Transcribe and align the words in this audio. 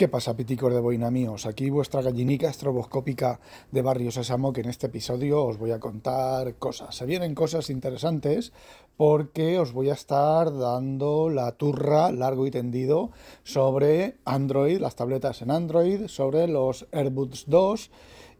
¿Qué 0.00 0.08
pasa, 0.08 0.34
piticos 0.34 0.72
de 0.72 0.80
boina 0.80 1.10
míos? 1.10 1.44
Aquí 1.44 1.68
vuestra 1.68 2.00
gallinica 2.00 2.48
estroboscópica 2.48 3.38
de 3.70 3.82
Barrio 3.82 4.10
Sésamo, 4.10 4.50
que 4.50 4.62
en 4.62 4.70
este 4.70 4.86
episodio 4.86 5.44
os 5.44 5.58
voy 5.58 5.72
a 5.72 5.78
contar 5.78 6.54
cosas. 6.54 6.94
Se 6.94 7.04
vienen 7.04 7.34
cosas 7.34 7.68
interesantes 7.68 8.54
porque 8.96 9.58
os 9.58 9.74
voy 9.74 9.90
a 9.90 9.92
estar 9.92 10.56
dando 10.56 11.28
la 11.28 11.52
turra 11.52 12.12
largo 12.12 12.46
y 12.46 12.50
tendido 12.50 13.10
sobre 13.42 14.16
Android, 14.24 14.80
las 14.80 14.96
tabletas 14.96 15.42
en 15.42 15.50
Android, 15.50 16.06
sobre 16.06 16.48
los 16.48 16.86
AirBuds 16.92 17.44
2 17.48 17.90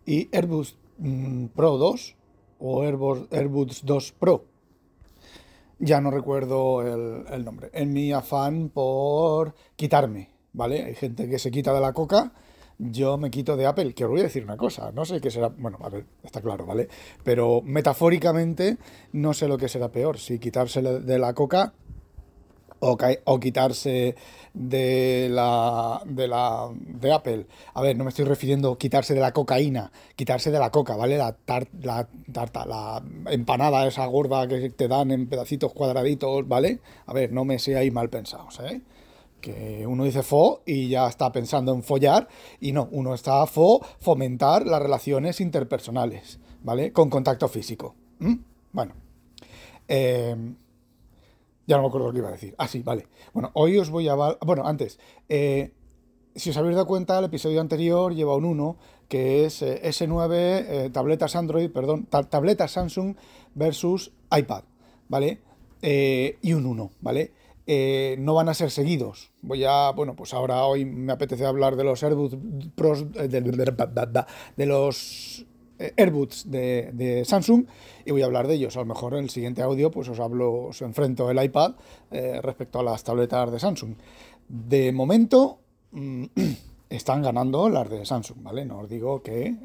y 0.07 0.35
AirBuds 0.35 0.79
mm, 0.97 1.45
Pro 1.49 1.77
2 1.77 2.17
o 2.59 2.83
AirBuds 2.83 3.85
2 3.85 4.13
Pro. 4.13 4.47
Ya 5.79 6.01
no 6.01 6.11
recuerdo 6.11 6.81
el, 6.81 7.27
el 7.31 7.45
nombre. 7.45 7.69
En 7.75 7.93
mi 7.93 8.13
afán 8.13 8.71
por 8.71 9.55
quitarme 9.77 10.40
¿vale? 10.53 10.85
Hay 10.85 10.95
gente 10.95 11.29
que 11.29 11.39
se 11.39 11.51
quita 11.51 11.73
de 11.73 11.81
la 11.81 11.93
coca, 11.93 12.33
yo 12.79 13.19
me 13.19 13.31
quito 13.31 13.57
de 13.57 13.67
Apple, 13.67 13.93
que 13.93 14.05
os 14.05 14.11
voy 14.11 14.21
a 14.21 14.25
decir 14.25 14.43
una 14.43 14.57
cosa, 14.57 14.91
no 14.93 15.05
sé 15.05 15.21
qué 15.21 15.31
será, 15.31 15.49
bueno, 15.49 15.79
a 15.83 15.91
ver, 15.91 16.07
está 16.23 16.41
claro, 16.41 16.65
¿vale? 16.65 16.89
Pero 17.23 17.61
metafóricamente 17.63 18.79
no 19.13 19.35
sé 19.35 19.49
lo 19.49 19.59
que 19.59 19.69
será 19.69 19.91
peor, 19.91 20.19
si 20.19 20.39
quitarse 20.39 20.81
de 20.81 21.19
la 21.19 21.35
coca 21.35 21.75
o, 22.81 22.97
o, 23.25 23.41
quitarse 23.41 24.15
de 24.55 25.29
la, 25.31 26.01
de 26.07 26.27
la 26.27 26.71
de 26.75 27.13
Apple. 27.13 27.47
A 27.75 27.83
ver, 27.83 27.97
no 27.97 28.05
me 28.05 28.11
estoy 28.11 28.25
refiriendo 28.25 28.73
a 28.73 28.79
quitarse 28.79 29.15
de 29.15 29.21
la 29.21 29.33
cocaína, 29.33 29.93
quitarse 30.17 30.51
de 30.51 30.59
la 30.59 30.71
coca, 30.71 30.97
¿vale? 30.97 31.19
La, 31.19 31.37
la 31.83 32.09
tarta, 32.33 32.65
la 32.65 33.03
empanada 33.27 33.87
esa 33.87 34.07
gorda 34.07 34.49
que 34.49 34.71
te 34.71 34.89
dan 34.89 35.11
en 35.11 35.29
pedacitos 35.29 35.73
cuadraditos, 35.73 36.49
¿vale? 36.49 36.81
A 37.07 37.13
ver, 37.13 37.33
no 37.33 37.45
me 37.45 37.59
seáis 37.59 37.93
mal 37.93 38.09
pensados, 38.09 38.59
¿eh? 38.61 38.81
Que 39.41 39.87
uno 39.87 40.05
dice 40.05 40.23
fo 40.23 40.63
y 40.67 40.89
ya 40.89 41.09
está 41.09 41.33
pensando 41.33 41.73
en 41.75 41.83
follar 41.83 42.29
y 42.61 42.73
no, 42.73 42.89
uno 42.93 43.15
está 43.15 43.45
fo 43.47 43.81
fomentar 43.99 44.67
las 44.67 44.83
relaciones 44.83 45.41
interpersonales, 45.41 46.39
¿vale? 46.63 46.93
Con 46.93 47.11
contacto 47.11 47.49
físico. 47.49 47.95
Bueno, 48.73 48.95
eh, 49.89 50.37
ya 51.67 51.77
no 51.77 51.83
me 51.83 51.89
acuerdo 51.89 52.09
lo 52.09 52.13
que 52.13 52.19
iba 52.19 52.29
a 52.29 52.33
decir. 52.33 52.55
Ah, 52.59 52.69
sí, 52.69 52.83
vale. 52.83 53.07
Bueno, 53.33 53.51
hoy 53.55 53.79
os 53.79 53.91
voy 53.91 54.09
a... 54.09 54.15
Bueno, 54.15 54.67
antes, 54.67 54.99
eh, 55.29 55.73
si 56.35 56.51
os 56.51 56.57
habéis 56.57 56.77
dado 56.77 56.87
cuenta, 56.87 57.19
el 57.19 57.25
episodio 57.25 57.61
anterior 57.61 58.15
lleva 58.15 58.37
un 58.37 58.45
1, 58.45 58.77
que 59.09 59.45
es 59.45 59.63
eh, 59.63 59.81
S9, 59.83 60.93
tabletas 60.93 61.35
Android, 61.35 61.71
perdón, 61.71 62.07
tabletas 62.07 62.73
Samsung 62.73 63.17
versus 63.55 64.13
iPad, 64.31 64.65
¿vale? 65.09 65.41
y 65.83 66.53
un 66.53 66.67
1, 66.67 66.91
¿vale? 67.01 67.33
Eh, 67.67 68.17
no 68.19 68.35
van 68.35 68.49
a 68.49 68.55
ser 68.55 68.71
seguidos. 68.71 69.31
Voy 69.43 69.65
a, 69.65 69.91
bueno, 69.91 70.17
pues 70.17 70.35
ahora 70.35 70.65
hoy 70.65 70.85
me 70.85 71.13
apetece 71.13 71.47
hablar 71.47 71.77
de 71.77 71.85
los 71.85 72.03
AirBuds 72.03 72.35
eh, 72.35 73.29
de, 73.29 74.67
los 74.67 75.47
eh, 75.79 75.93
AirBuds 75.97 76.51
de, 76.51 77.23
Samsung 77.25 77.67
y 78.05 78.11
voy 78.11 78.23
a 78.23 78.25
hablar 78.25 78.49
de 78.49 78.55
ellos. 78.55 78.77
A 78.77 78.81
lo 78.81 78.87
mejor 78.87 79.15
en 79.15 79.25
el 79.25 79.31
siguiente 79.31 79.63
audio 79.63 79.91
pues 79.91 80.09
os 80.09 80.19
hablo, 80.19 80.53
os 80.69 80.83
enfrento 80.83 81.31
el 81.31 81.43
iPad 81.43 81.75
respecto 82.43 82.81
a 82.81 82.83
las 82.83 83.05
tabletas 83.05 83.53
de 83.53 83.61
Samsung. 83.61 83.95
De 84.49 84.91
momento 84.91 85.61
mm, 85.93 86.25
están 86.91 87.23
ganando 87.23 87.71
las 87.71 87.89
de 87.89 88.05
Samsung, 88.05 88.43
¿vale? 88.43 88.67
No 88.67 88.81
os 88.81 88.89
digo 88.89 89.23
que 89.23 89.57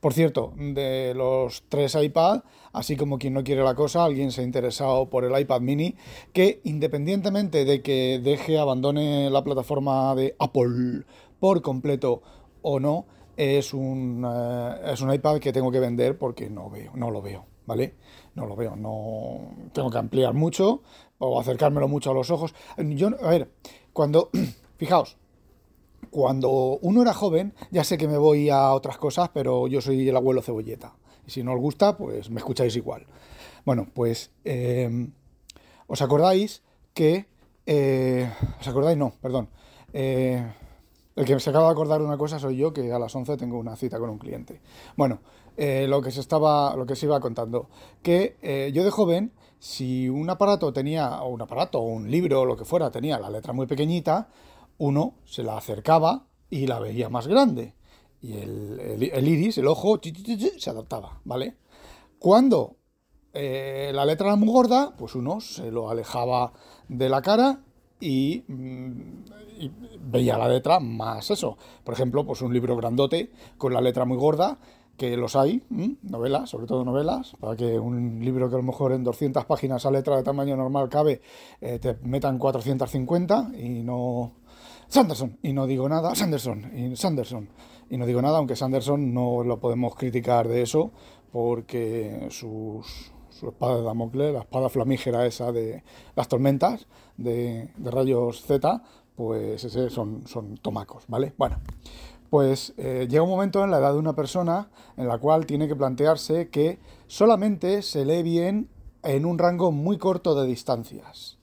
por 0.00 0.12
cierto, 0.12 0.52
de 0.56 1.14
los 1.14 1.64
tres 1.68 1.94
iPad, 1.94 2.42
así 2.72 2.96
como 2.96 3.18
quien 3.18 3.34
no 3.34 3.44
quiere 3.44 3.62
la 3.62 3.74
cosa, 3.74 4.04
alguien 4.04 4.30
se 4.30 4.42
ha 4.42 4.44
interesado 4.44 5.08
por 5.08 5.24
el 5.24 5.38
iPad 5.38 5.60
mini, 5.60 5.94
que 6.32 6.60
independientemente 6.64 7.64
de 7.64 7.82
que 7.82 8.20
deje, 8.22 8.58
abandone 8.58 9.30
la 9.30 9.42
plataforma 9.42 10.14
de 10.14 10.36
Apple 10.38 11.04
por 11.40 11.62
completo 11.62 12.22
o 12.62 12.80
no, 12.80 13.06
es 13.36 13.74
un, 13.74 14.26
eh, 14.26 14.92
es 14.92 15.00
un 15.00 15.12
iPad 15.12 15.38
que 15.38 15.52
tengo 15.52 15.70
que 15.70 15.80
vender 15.80 16.18
porque 16.18 16.48
no 16.48 16.70
veo, 16.70 16.92
no 16.94 17.10
lo 17.10 17.22
veo, 17.22 17.46
¿vale? 17.66 17.94
No 18.34 18.46
lo 18.46 18.56
veo, 18.56 18.76
no 18.76 19.70
tengo 19.72 19.90
que 19.90 19.98
ampliar 19.98 20.34
mucho 20.34 20.82
o 21.18 21.40
acercármelo 21.40 21.88
mucho 21.88 22.10
a 22.10 22.14
los 22.14 22.30
ojos. 22.30 22.54
Yo, 22.78 23.08
a 23.22 23.30
ver, 23.30 23.50
cuando, 23.92 24.30
fijaos, 24.76 25.16
cuando 26.16 26.78
uno 26.80 27.02
era 27.02 27.12
joven, 27.12 27.52
ya 27.70 27.84
sé 27.84 27.98
que 27.98 28.08
me 28.08 28.16
voy 28.16 28.48
a 28.48 28.72
otras 28.72 28.96
cosas, 28.96 29.28
pero 29.34 29.66
yo 29.66 29.82
soy 29.82 30.08
el 30.08 30.16
abuelo 30.16 30.40
cebolleta. 30.40 30.94
Y 31.26 31.30
si 31.30 31.42
no 31.42 31.52
os 31.52 31.60
gusta, 31.60 31.98
pues 31.98 32.30
me 32.30 32.38
escucháis 32.38 32.74
igual. 32.74 33.04
Bueno, 33.66 33.86
pues 33.92 34.30
eh, 34.42 35.10
os 35.86 36.00
acordáis 36.00 36.62
que... 36.94 37.26
Eh, 37.66 38.32
¿Os 38.58 38.66
acordáis? 38.66 38.96
No, 38.96 39.12
perdón. 39.20 39.50
Eh, 39.92 40.42
el 41.16 41.24
que 41.26 41.38
se 41.38 41.50
acaba 41.50 41.66
de 41.66 41.72
acordar 41.72 42.00
una 42.00 42.16
cosa 42.16 42.38
soy 42.38 42.56
yo, 42.56 42.72
que 42.72 42.90
a 42.90 42.98
las 42.98 43.14
11 43.14 43.36
tengo 43.36 43.58
una 43.58 43.76
cita 43.76 43.98
con 43.98 44.08
un 44.08 44.16
cliente. 44.16 44.62
Bueno, 44.96 45.20
lo 45.58 46.00
que 46.00 46.10
se 46.10 46.20
estaba, 46.20 46.74
lo 46.76 46.86
que 46.86 46.96
se 46.96 47.04
iba 47.04 47.20
contando, 47.20 47.68
que 48.02 48.70
yo 48.72 48.84
de 48.84 48.90
joven, 48.90 49.32
si 49.58 50.08
un 50.08 50.30
aparato 50.30 50.72
tenía, 50.72 51.20
o 51.22 51.28
un 51.28 51.42
aparato, 51.42 51.78
o 51.78 51.86
un 51.86 52.10
libro, 52.10 52.40
o 52.40 52.44
lo 52.46 52.56
que 52.56 52.64
fuera, 52.64 52.90
tenía 52.90 53.18
la 53.18 53.28
letra 53.28 53.52
muy 53.52 53.66
pequeñita, 53.66 54.28
uno 54.78 55.14
se 55.24 55.42
la 55.42 55.56
acercaba 55.56 56.26
y 56.50 56.66
la 56.66 56.78
veía 56.78 57.08
más 57.08 57.26
grande. 57.26 57.74
Y 58.22 58.32
el, 58.38 59.28
iris, 59.28 59.58
el 59.58 59.66
ojo, 59.66 60.00
se 60.58 60.70
adaptaba, 60.70 61.20
¿vale? 61.24 61.56
Cuando 62.18 62.76
eh, 63.32 63.90
la 63.94 64.04
letra 64.04 64.28
era 64.28 64.36
muy 64.36 64.48
gorda, 64.48 64.94
pues 64.96 65.14
uno 65.14 65.40
se 65.40 65.70
lo 65.70 65.90
alejaba 65.90 66.52
de 66.88 67.08
la 67.08 67.22
cara 67.22 67.60
y, 68.00 68.44
mm, 68.48 68.90
veía 70.10 70.38
la 70.38 70.48
letra 70.48 70.80
más 70.80 71.30
eso. 71.30 71.56
Por 71.84 71.94
ejemplo, 71.94 72.24
pues 72.24 72.42
un 72.42 72.52
libro 72.52 72.76
grandote 72.76 73.30
con 73.58 73.72
la 73.72 73.80
letra 73.80 74.04
muy 74.04 74.16
gorda, 74.16 74.58
que 74.96 75.16
los 75.16 75.36
hay, 75.36 75.62
novelas, 76.02 76.48
sobre 76.48 76.66
todo 76.66 76.84
novelas, 76.84 77.34
para 77.38 77.54
que 77.54 77.78
un 77.78 78.20
libro 78.24 78.48
que 78.48 78.54
a 78.54 78.58
lo 78.58 78.64
mejor 78.64 78.92
en 78.92 79.04
200 79.04 79.44
páginas 79.44 79.84
a 79.84 79.90
letra 79.90 80.16
de 80.16 80.22
tamaño 80.22 80.56
normal 80.56 80.88
cabe, 80.88 81.20
eh, 81.60 81.78
te 81.78 81.98
metan 82.02 82.38
450 82.38 83.50
y 83.58 83.82
no, 83.82 84.32
Sanderson, 84.88 85.38
y 85.42 85.52
no 85.52 85.66
digo 85.66 85.88
nada, 85.88 86.14
Sanderson, 86.14 86.70
y 86.76 86.96
Sanderson, 86.96 87.48
y 87.90 87.96
no 87.96 88.06
digo 88.06 88.22
nada, 88.22 88.38
aunque 88.38 88.56
Sanderson 88.56 89.12
no 89.12 89.42
lo 89.42 89.58
podemos 89.58 89.94
criticar 89.94 90.48
de 90.48 90.62
eso, 90.62 90.92
porque 91.32 92.28
sus, 92.30 93.12
su 93.30 93.48
espada 93.48 93.76
de 93.76 93.82
Damocles, 93.82 94.32
la 94.32 94.40
espada 94.40 94.68
flamígera 94.68 95.26
esa 95.26 95.52
de 95.52 95.82
las 96.14 96.28
tormentas 96.28 96.86
de, 97.16 97.70
rayos 97.78 98.42
Z, 98.42 98.82
pues 99.14 99.64
ese 99.64 99.90
son, 99.90 100.26
son 100.26 100.56
tomacos, 100.58 101.04
¿vale? 101.08 101.34
Bueno, 101.36 101.58
pues 102.30 102.74
eh, 102.76 103.06
llega 103.08 103.22
un 103.22 103.30
momento 103.30 103.64
en 103.64 103.70
la 103.70 103.78
edad 103.78 103.92
de 103.92 103.98
una 103.98 104.14
persona 104.14 104.68
en 104.96 105.08
la 105.08 105.18
cual 105.18 105.46
tiene 105.46 105.68
que 105.68 105.76
plantearse 105.76 106.48
que 106.48 106.78
solamente 107.06 107.82
se 107.82 108.04
lee 108.04 108.22
bien 108.22 108.68
en 109.02 109.24
un 109.24 109.38
rango 109.38 109.72
muy 109.72 109.98
corto 109.98 110.34
de 110.34 110.46
distancias. 110.46 111.38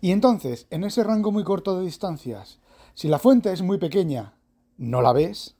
Y 0.00 0.12
entonces, 0.12 0.66
en 0.70 0.84
ese 0.84 1.02
rango 1.02 1.32
muy 1.32 1.44
corto 1.44 1.78
de 1.78 1.84
distancias, 1.84 2.60
si 2.98 3.06
la 3.06 3.20
fuente 3.20 3.52
es 3.52 3.62
muy 3.62 3.78
pequeña, 3.78 4.34
no 4.76 5.02
la 5.02 5.12
ves. 5.12 5.54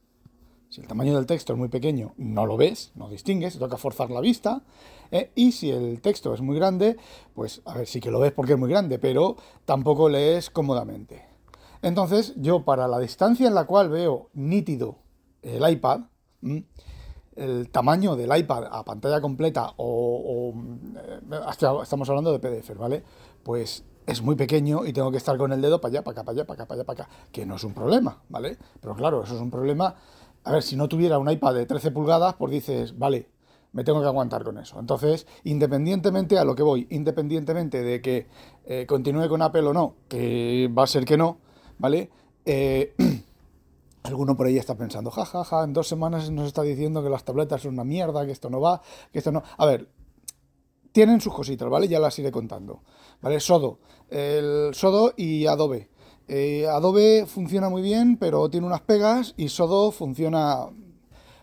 Si 0.70 0.80
el 0.80 0.88
tamaño 0.88 1.14
del 1.14 1.26
texto 1.26 1.52
es 1.52 1.58
muy 1.58 1.68
pequeño, 1.68 2.12
no 2.16 2.46
lo 2.46 2.56
ves, 2.56 2.90
no 2.96 3.08
distingues, 3.08 3.56
toca 3.60 3.76
forzar 3.76 4.10
la 4.10 4.20
vista. 4.20 4.62
¿eh? 5.12 5.30
Y 5.36 5.52
si 5.52 5.70
el 5.70 6.00
texto 6.00 6.34
es 6.34 6.40
muy 6.40 6.56
grande, 6.56 6.96
pues 7.34 7.62
a 7.64 7.74
ver, 7.74 7.86
sí 7.86 8.00
que 8.00 8.10
lo 8.10 8.18
ves 8.18 8.32
porque 8.32 8.54
es 8.54 8.58
muy 8.58 8.68
grande, 8.68 8.98
pero 8.98 9.36
tampoco 9.64 10.08
lees 10.08 10.50
cómodamente. 10.50 11.26
Entonces, 11.80 12.34
yo 12.38 12.64
para 12.64 12.88
la 12.88 12.98
distancia 12.98 13.46
en 13.46 13.54
la 13.54 13.66
cual 13.66 13.88
veo 13.88 14.30
nítido 14.34 14.96
el 15.42 15.70
iPad, 15.70 16.06
el 17.36 17.70
tamaño 17.70 18.16
del 18.16 18.36
iPad 18.36 18.64
a 18.68 18.84
pantalla 18.84 19.20
completa 19.20 19.74
o, 19.76 20.52
o 21.54 21.82
estamos 21.84 22.08
hablando 22.08 22.36
de 22.36 22.40
PDF, 22.40 22.76
¿vale? 22.76 23.04
Pues 23.44 23.84
es 24.08 24.22
muy 24.22 24.36
pequeño 24.36 24.86
y 24.86 24.92
tengo 24.94 25.10
que 25.10 25.18
estar 25.18 25.36
con 25.36 25.52
el 25.52 25.60
dedo 25.60 25.80
para 25.80 25.92
allá, 25.92 26.02
para 26.02 26.12
acá, 26.12 26.24
para 26.24 26.34
allá, 26.34 26.46
para 26.46 26.54
acá, 26.54 26.66
para 26.66 26.80
allá, 26.80 26.86
para 26.86 27.02
acá, 27.04 27.14
que 27.30 27.44
no 27.44 27.56
es 27.56 27.64
un 27.64 27.74
problema, 27.74 28.22
¿vale? 28.30 28.56
Pero 28.80 28.96
claro, 28.96 29.22
eso 29.22 29.34
es 29.34 29.40
un 29.40 29.50
problema. 29.50 29.94
A 30.44 30.52
ver, 30.52 30.62
si 30.62 30.76
no 30.76 30.88
tuviera 30.88 31.18
un 31.18 31.30
iPad 31.30 31.54
de 31.54 31.66
13 31.66 31.90
pulgadas, 31.90 32.34
pues 32.34 32.50
dices, 32.50 32.98
vale, 32.98 33.28
me 33.72 33.84
tengo 33.84 34.00
que 34.00 34.06
aguantar 34.06 34.44
con 34.44 34.56
eso. 34.56 34.80
Entonces, 34.80 35.26
independientemente 35.44 36.38
a 36.38 36.44
lo 36.44 36.54
que 36.54 36.62
voy, 36.62 36.86
independientemente 36.88 37.82
de 37.82 38.00
que 38.00 38.26
eh, 38.64 38.86
continúe 38.86 39.28
con 39.28 39.42
Apple 39.42 39.62
o 39.62 39.74
no, 39.74 39.96
que 40.08 40.72
va 40.76 40.84
a 40.84 40.86
ser 40.86 41.04
que 41.04 41.18
no, 41.18 41.36
¿vale? 41.78 42.10
Eh, 42.46 42.94
Alguno 44.04 44.38
por 44.38 44.46
ahí 44.46 44.56
está 44.56 44.74
pensando, 44.74 45.10
jajaja, 45.10 45.44
ja, 45.44 45.58
ja, 45.58 45.64
en 45.64 45.74
dos 45.74 45.86
semanas 45.86 46.30
nos 46.30 46.46
está 46.46 46.62
diciendo 46.62 47.02
que 47.02 47.10
las 47.10 47.24
tabletas 47.24 47.60
son 47.60 47.74
una 47.74 47.84
mierda, 47.84 48.24
que 48.24 48.32
esto 48.32 48.48
no 48.48 48.58
va, 48.58 48.80
que 49.12 49.18
esto 49.18 49.32
no... 49.32 49.42
A 49.58 49.66
ver, 49.66 49.86
tienen 50.98 51.20
sus 51.20 51.32
cositas, 51.32 51.70
¿vale? 51.70 51.86
Ya 51.86 52.00
las 52.00 52.18
iré 52.18 52.32
contando. 52.32 52.82
¿Vale? 53.22 53.38
Sodo. 53.38 53.78
El 54.10 54.74
Sodo 54.74 55.14
y 55.16 55.46
Adobe. 55.46 55.90
Eh, 56.26 56.66
Adobe 56.66 57.24
funciona 57.24 57.68
muy 57.68 57.82
bien, 57.82 58.16
pero 58.16 58.50
tiene 58.50 58.66
unas 58.66 58.80
pegas 58.80 59.32
y 59.36 59.48
Sodo 59.48 59.92
funciona, 59.92 60.66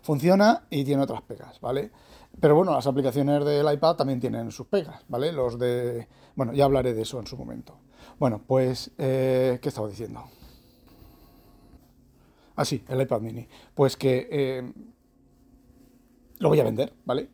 funciona 0.02 0.68
y 0.69 0.84
tiene 0.84 1.04
otras 1.04 1.22
pegas, 1.22 1.62
¿vale? 1.62 1.92
Pero 2.38 2.54
bueno, 2.56 2.74
las 2.74 2.86
aplicaciones 2.86 3.46
del 3.46 3.72
iPad 3.72 3.96
también 3.96 4.19
tienen 4.19 4.52
sus 4.52 4.68
pegas, 4.68 5.06
¿vale? 5.07 5.31
Los 5.31 5.57
de... 5.57 6.10
Bueno, 6.36 6.52
ya 6.52 6.66
hablaré 6.66 6.94
de 6.94 7.04
eso 7.04 7.18
en 7.22 7.25
su 7.25 7.38
momento. 7.38 7.78
Bueno, 8.19 8.42
pues, 8.46 8.92
eh, 8.98 9.60
¿qué 9.62 9.69
estaba 9.69 9.88
diciendo? 9.88 10.22
Ah, 12.57 12.66
sí, 12.66 12.84
el 12.90 13.00
iPad 13.00 13.22
mini. 13.22 13.48
Pues 13.74 13.96
que 13.96 14.28
eh, 14.30 14.74
lo 16.40 16.50
voy 16.50 16.60
a 16.60 16.66
vender, 16.66 16.92
¿vale? 17.06 17.30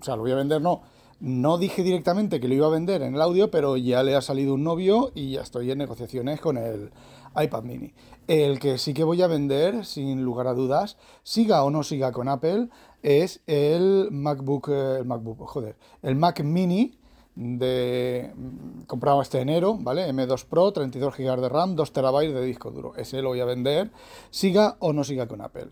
O 0.00 0.04
sea, 0.04 0.14
lo 0.14 0.22
voy 0.22 0.30
a 0.30 0.36
vender, 0.36 0.62
no. 0.62 0.93
No 1.20 1.58
dije 1.58 1.82
directamente 1.82 2.40
que 2.40 2.48
lo 2.48 2.54
iba 2.54 2.66
a 2.66 2.70
vender 2.70 3.02
en 3.02 3.14
el 3.14 3.22
audio, 3.22 3.50
pero 3.50 3.76
ya 3.76 4.02
le 4.02 4.14
ha 4.14 4.20
salido 4.20 4.54
un 4.54 4.64
novio 4.64 5.12
y 5.14 5.32
ya 5.32 5.42
estoy 5.42 5.70
en 5.70 5.78
negociaciones 5.78 6.40
con 6.40 6.56
el 6.56 6.90
iPad 7.36 7.62
mini. 7.62 7.94
El 8.26 8.58
que 8.58 8.78
sí 8.78 8.94
que 8.94 9.04
voy 9.04 9.22
a 9.22 9.26
vender, 9.26 9.84
sin 9.84 10.24
lugar 10.24 10.46
a 10.46 10.54
dudas, 10.54 10.96
siga 11.22 11.62
o 11.64 11.70
no 11.70 11.82
siga 11.82 12.12
con 12.12 12.28
Apple, 12.28 12.68
es 13.02 13.42
el 13.46 14.08
MacBook, 14.10 14.68
eh, 14.70 14.96
el 14.98 15.04
MacBook, 15.04 15.46
joder, 15.46 15.76
el 16.02 16.16
Mac 16.16 16.42
mini 16.42 16.98
de 17.34 18.32
mm, 18.34 18.82
comprado 18.82 19.20
este 19.20 19.40
enero, 19.40 19.76
¿vale? 19.78 20.08
M2 20.08 20.44
Pro, 20.46 20.72
32 20.72 21.16
GB 21.16 21.40
de 21.40 21.48
RAM, 21.48 21.74
2 21.74 21.92
TB 21.92 22.32
de 22.32 22.44
disco 22.44 22.70
duro. 22.70 22.94
Ese 22.96 23.20
lo 23.22 23.30
voy 23.30 23.40
a 23.40 23.44
vender, 23.44 23.90
siga 24.30 24.76
o 24.78 24.92
no 24.92 25.04
siga 25.04 25.26
con 25.26 25.40
Apple. 25.40 25.68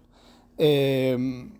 Em, 0.59 1.59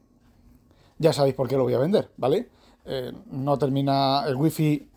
ya 0.99 1.13
sabéis 1.13 1.35
por 1.35 1.49
qué 1.49 1.57
lo 1.57 1.65
voy 1.65 1.75
a 1.75 1.79
vender, 1.79 2.11
¿vale? 2.17 2.49
Eh, 2.85 3.13
no 3.31 3.59
termina 3.59 4.25
el 4.27 4.37
Wi-Fi 4.37 4.93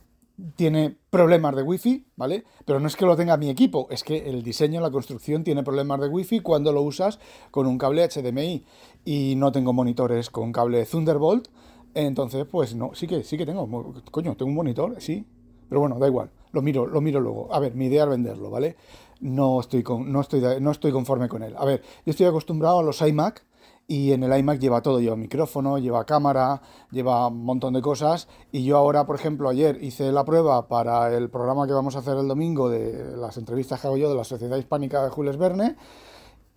tiene 0.55 0.97
problemas 1.09 1.55
de 1.55 1.63
wifi, 1.63 2.05
¿vale? 2.15 2.43
Pero 2.65 2.79
no 2.79 2.87
es 2.87 2.95
que 2.95 3.05
lo 3.05 3.15
tenga 3.15 3.37
mi 3.37 3.49
equipo, 3.49 3.87
es 3.89 4.03
que 4.03 4.29
el 4.29 4.43
diseño, 4.43 4.81
la 4.81 4.91
construcción 4.91 5.43
tiene 5.43 5.63
problemas 5.63 6.01
de 6.01 6.09
wifi 6.09 6.41
cuando 6.41 6.71
lo 6.71 6.81
usas 6.81 7.19
con 7.51 7.67
un 7.67 7.77
cable 7.77 8.07
HDMI 8.07 8.65
y 9.05 9.35
no 9.37 9.51
tengo 9.51 9.73
monitores 9.73 10.29
con 10.29 10.51
cable 10.51 10.85
Thunderbolt, 10.85 11.47
entonces 11.93 12.45
pues 12.45 12.75
no, 12.75 12.91
sí 12.93 13.07
que 13.07 13.23
sí 13.23 13.37
que 13.37 13.45
tengo, 13.45 13.67
coño, 14.11 14.35
tengo 14.35 14.49
un 14.49 14.55
monitor, 14.55 14.99
sí, 14.99 15.25
pero 15.69 15.79
bueno, 15.79 15.97
da 15.99 16.07
igual, 16.07 16.31
lo 16.51 16.61
miro, 16.61 16.85
lo 16.85 17.01
miro 17.01 17.19
luego. 17.21 17.53
A 17.53 17.59
ver, 17.59 17.75
mi 17.75 17.85
idea 17.85 18.03
es 18.03 18.09
venderlo, 18.09 18.49
¿vale? 18.49 18.75
No 19.21 19.61
estoy 19.61 19.83
con, 19.83 20.11
no 20.11 20.19
estoy 20.19 20.41
no 20.59 20.71
estoy 20.71 20.91
conforme 20.91 21.29
con 21.29 21.43
él. 21.43 21.55
A 21.57 21.63
ver, 21.63 21.81
yo 22.05 22.11
estoy 22.11 22.25
acostumbrado 22.25 22.79
a 22.79 22.83
los 22.83 23.01
iMac 23.01 23.45
y 23.87 24.11
en 24.13 24.23
el 24.23 24.37
iMac 24.37 24.59
lleva 24.59 24.81
todo, 24.81 24.99
lleva 24.99 25.15
micrófono, 25.15 25.77
lleva 25.77 26.05
cámara, 26.05 26.61
lleva 26.91 27.27
un 27.27 27.45
montón 27.45 27.73
de 27.73 27.81
cosas. 27.81 28.27
Y 28.51 28.63
yo 28.63 28.77
ahora, 28.77 29.05
por 29.05 29.15
ejemplo, 29.15 29.49
ayer 29.49 29.83
hice 29.83 30.11
la 30.11 30.25
prueba 30.25 30.67
para 30.67 31.15
el 31.15 31.29
programa 31.29 31.67
que 31.67 31.73
vamos 31.73 31.95
a 31.95 31.99
hacer 31.99 32.17
el 32.17 32.27
domingo 32.27 32.69
de 32.69 33.15
las 33.17 33.37
entrevistas 33.37 33.79
que 33.79 33.87
hago 33.87 33.97
yo 33.97 34.09
de 34.09 34.15
la 34.15 34.23
Sociedad 34.23 34.57
Hispánica 34.57 35.03
de 35.03 35.09
Jules 35.09 35.37
Verne. 35.37 35.75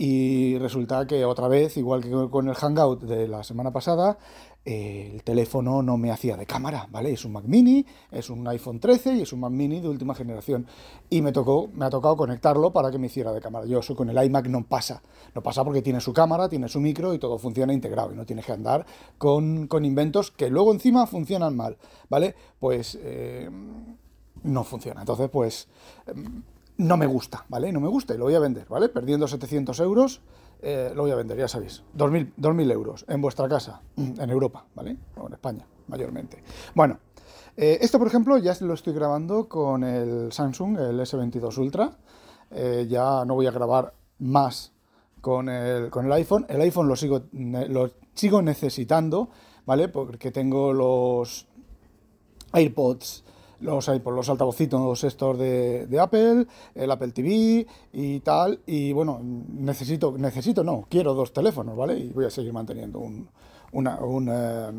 Y 0.01 0.57
resulta 0.59 1.07
que 1.09 1.25
otra 1.25 1.49
vez, 1.49 1.77
igual 1.77 2.03
que 2.03 2.31
con 2.31 2.49
el 2.49 2.55
Hangout 2.55 3.03
de 3.03 3.27
la 3.27 3.43
semana 3.43 3.73
pasada, 3.73 4.17
el 4.69 5.23
teléfono 5.23 5.83
no 5.83 5.97
me 5.97 6.11
hacía 6.11 6.37
de 6.37 6.45
cámara, 6.45 6.89
¿vale? 6.91 7.13
Es 7.13 7.25
un 7.25 7.33
Mac 7.33 7.45
mini, 7.47 7.87
es 8.11 8.29
un 8.29 8.47
iPhone 8.49 8.81
13 8.81 9.15
y 9.15 9.23
es 9.23 9.33
un 9.33 9.41
Mac 9.41 9.51
mini 9.51 9.81
de 9.81 9.89
última 9.89 10.15
generación. 10.15 10.67
Y 11.09 11.23
me, 11.23 11.33
tocó, 11.33 11.71
me 11.73 11.87
ha 11.87 11.91
tocado 11.91 12.17
conectarlo 12.19 12.71
para 12.71 12.91
que 12.91 12.99
me 12.99 13.07
hiciera 13.07 13.33
de 13.33 13.41
cámara. 13.41 13.65
Yo 13.65 13.79
eso 13.79 13.97
con 13.97 14.11
el 14.11 14.23
iMac 14.23 14.49
no 14.49 14.65
pasa. 14.65 15.03
No 15.35 15.43
pasa 15.43 15.65
porque 15.65 15.81
tiene 15.81 16.01
su 16.01 16.13
cámara, 16.13 16.51
tiene 16.51 16.69
su 16.69 16.81
micro 16.81 17.15
y 17.15 17.19
todo 17.19 17.39
funciona 17.39 17.73
integrado. 17.73 18.13
Y 18.13 18.17
no 18.17 18.27
tienes 18.27 18.45
que 18.45 18.53
andar 18.53 18.85
con, 19.17 19.69
con 19.69 19.87
inventos 19.87 20.31
que 20.31 20.51
luego 20.51 20.73
encima 20.73 21.07
funcionan 21.07 21.57
mal, 21.57 21.79
¿vale? 22.11 22.35
Pues 22.61 22.99
eh, 23.01 23.49
no 24.43 24.65
funciona. 24.65 25.01
Entonces, 25.01 25.31
pues 25.31 25.69
no 26.77 26.97
me 26.97 27.07
gusta, 27.07 27.45
¿vale? 27.49 27.73
No 27.73 27.81
me 27.81 27.89
gusta 27.89 28.15
y 28.15 28.19
lo 28.19 28.25
voy 28.25 28.35
a 28.35 28.39
vender, 28.39 28.67
¿vale? 28.69 28.89
Perdiendo 28.89 29.27
700 29.27 29.81
euros, 29.81 30.21
eh, 30.61 30.93
lo 30.95 31.03
voy 31.03 31.11
a 31.11 31.17
vender, 31.17 31.39
ya 31.39 31.49
sabéis. 31.49 31.83
2.000, 31.97 32.73
euros 32.73 33.05
en 33.09 33.21
vuestra 33.21 33.49
casa, 33.49 33.81
mm, 33.97 34.21
en 34.21 34.31
Europa, 34.31 34.65
¿vale? 34.75 34.97
O 35.17 35.27
en 35.27 35.33
España, 35.35 35.67
mayormente. 35.87 36.43
Bueno, 36.75 36.99
eh, 37.57 37.79
esto, 37.81 37.99
por 37.99 38.09
ejemplo, 38.09 38.39
ya 38.39 38.57
lo 38.61 38.75
estoy 38.75 38.93
grabando 38.93 39.49
con 39.49 39.85
el 39.85 40.33
Samsung, 40.33 40.79
el 40.79 41.01
S22 41.01 41.59
Ultra. 41.59 41.91
Eh, 42.51 42.87
ya 42.89 43.25
no 43.25 43.35
voy 43.35 43.47
a 43.47 43.51
grabar 43.51 43.95
más 44.19 44.73
con 45.21 45.49
el, 45.49 45.91
con 45.91 46.07
el 46.07 46.13
iPhone. 46.13 46.47
El 46.49 46.61
iPhone 46.61 46.89
lo 46.89 46.97
sigo, 46.97 47.23
lo 47.33 47.91
sigo 48.15 48.43
necesitando, 48.43 49.29
¿vale? 49.65 49.89
Porque 49.89 50.31
tengo 50.31 50.73
los 50.73 51.47
AirPods 52.53 53.25
los, 53.61 53.89
por 54.03 54.15
los 54.15 54.29
altavocitos 54.29 55.05
estos 55.05 55.39
de, 55.39 55.87
de, 55.87 56.01
Apple, 56.01 56.47
el 56.75 56.91
Apple 56.91 57.13
TV 57.13 57.67
y 57.93 58.21
tal. 58.21 58.61
Y 58.67 58.93
bueno, 58.93 59.21
necesito, 59.23 60.17
necesito, 60.17 60.65
no, 60.65 60.87
quiero 60.89 61.15
dos 61.15 61.33
teléfonos, 61.33 61.77
¿vale? 61.77 61.99
Y 61.99 62.09
voy 62.11 62.27
a 62.27 62.31
seguir 62.31 62.53
manteniendo 62.53 62.99
un, 62.99 63.29
un, 63.73 64.29
eh, 64.31 64.71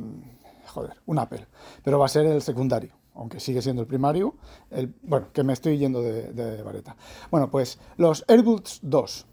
joder, 0.68 0.94
un 1.06 1.20
Apple. 1.20 1.46
Pero 1.84 2.00
va 2.00 2.06
a 2.06 2.10
ser 2.10 2.26
el 2.26 2.42
secundario, 2.42 2.92
aunque 3.16 3.40
sigue 3.40 3.62
siendo 3.62 3.81
el 3.81 3.88
primario. 3.88 4.36
El, 4.72 4.94
bueno, 5.04 5.28
que 5.34 5.44
me 5.44 5.54
estoy 5.54 5.78
yendo 5.78 6.02
de, 6.02 6.34
de 6.34 6.62
vareta. 6.64 6.96
Bueno, 7.32 7.50
pues 7.50 7.80
los 7.98 8.24
AirBuds 8.28 8.80
2 8.84 9.25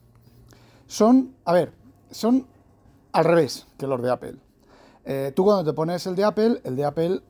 son, 0.86 1.34
a 1.44 1.52
ver, 1.52 1.72
son 2.10 2.46
al 3.12 3.24
revés 3.24 3.66
que 3.78 3.86
los 3.86 4.00
de 4.02 4.10
Apple. 4.10 4.36
Eh, 5.04 5.32
tú 5.34 5.44
cuando 5.44 5.64
te 5.64 5.72
pones 5.72 6.06
el 6.06 6.16
de 6.16 6.24
Apple, 6.24 6.60
el 6.64 6.76
de 6.76 6.84
Apple 6.84 7.20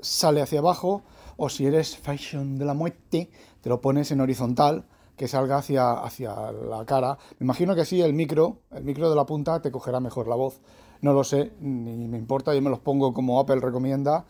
sale 0.00 0.42
hacia 0.42 0.58
abajo 0.58 1.02
o 1.36 1.48
si 1.48 1.66
eres 1.66 1.96
fashion 1.96 2.58
de 2.58 2.64
la 2.64 2.74
muerte, 2.74 3.30
te 3.60 3.68
lo 3.68 3.80
pones 3.80 4.10
en 4.10 4.20
horizontal, 4.20 4.86
que 5.16 5.28
salga 5.28 5.58
hacia, 5.58 5.92
hacia 5.92 6.52
la 6.52 6.84
cara. 6.84 7.18
Me 7.38 7.44
imagino 7.44 7.74
que 7.74 7.82
así 7.82 8.00
el 8.00 8.14
micro, 8.14 8.60
el 8.70 8.84
micro 8.84 9.10
de 9.10 9.16
la 9.16 9.26
punta 9.26 9.60
te 9.60 9.70
cogerá 9.70 10.00
mejor 10.00 10.26
la 10.28 10.34
voz. 10.34 10.60
No 11.00 11.12
lo 11.12 11.24
sé, 11.24 11.52
ni 11.60 12.08
me 12.08 12.18
importa, 12.18 12.54
yo 12.54 12.62
me 12.62 12.70
los 12.70 12.80
pongo 12.80 13.12
como 13.12 13.38
Apple 13.40 13.60
recomienda 13.60 14.24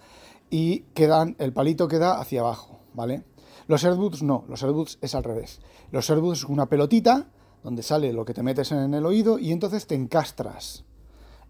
y 0.51 0.81
quedan, 0.95 1.37
el 1.39 1.53
palito 1.53 1.89
queda 1.89 2.21
hacia 2.21 2.41
abajo, 2.41 2.81
¿vale? 2.95 3.25
Los 3.69 3.85
AirBuds 3.85 4.23
no, 4.23 4.45
los 4.49 4.63
AirBuds 4.63 4.99
es 5.01 5.15
al 5.15 5.25
revés. 5.25 5.61
Los 5.91 6.11
AirBuds 6.11 6.39
es 6.39 6.45
una 6.45 6.67
pelotita 6.67 7.29
donde 7.63 7.83
sale 7.83 8.13
lo 8.13 8.25
que 8.25 8.35
te 8.35 8.43
metes 8.43 8.73
en 8.73 8.93
el 8.93 9.07
oído 9.07 9.39
y 9.39 9.53
entonces 9.53 9.87
te 9.87 9.95
encastras 9.95 10.85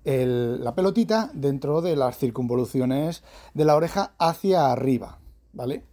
la 0.05 0.75
pelotita 0.75 1.31
dentro 1.33 1.81
de 1.81 1.97
las 1.97 2.19
circunvoluciones 2.19 3.23
de 3.55 3.65
la 3.65 3.77
oreja 3.77 4.15
hacia 4.19 4.73
arriba. 4.73 5.22
¿Vale? 5.53 5.85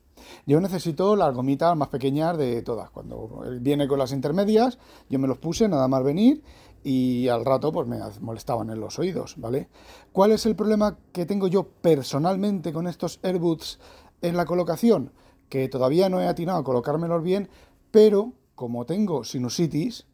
Yo 0.46 0.60
necesito 0.60 1.16
las 1.16 1.34
gomitas 1.34 1.76
más 1.76 1.90
pequeñas 1.90 2.38
de 2.38 2.62
todas. 2.62 2.90
Cuando 2.90 3.44
viene 3.60 3.88
con 3.88 4.00
las 4.00 4.12
intermedias, 4.12 4.78
yo 5.10 5.20
me 5.20 5.28
los 5.28 5.38
puse 5.38 5.68
nada 5.68 5.88
más 5.88 6.04
venir 6.04 6.42
y 6.84 7.28
al 7.28 7.46
rato 7.46 7.72
pues 7.72 7.88
me 7.88 8.00
molestaban 8.22 8.70
en 8.70 8.80
los 8.80 9.00
oídos, 9.00 9.36
¿vale? 9.38 9.70
¿Cuál 10.12 10.32
es 10.32 10.46
el 10.46 10.56
problema 10.56 10.98
que 11.12 11.26
tengo 11.26 11.48
yo 11.48 11.68
personalmente 11.68 12.72
con 12.72 12.88
estos 12.88 13.20
AirBuds 13.24 13.80
en 14.22 14.38
la 14.38 14.46
colocación? 14.46 15.12
Que 15.50 15.68
todavía 15.68 16.10
no 16.10 16.22
he 16.22 16.28
atinado 16.28 16.60
a 16.60 16.64
colocármelos 16.64 17.24
bien, 17.24 17.50
pero 17.92 18.34
como 18.56 18.86
tengo 18.86 19.24
sinusitis, 19.24 20.06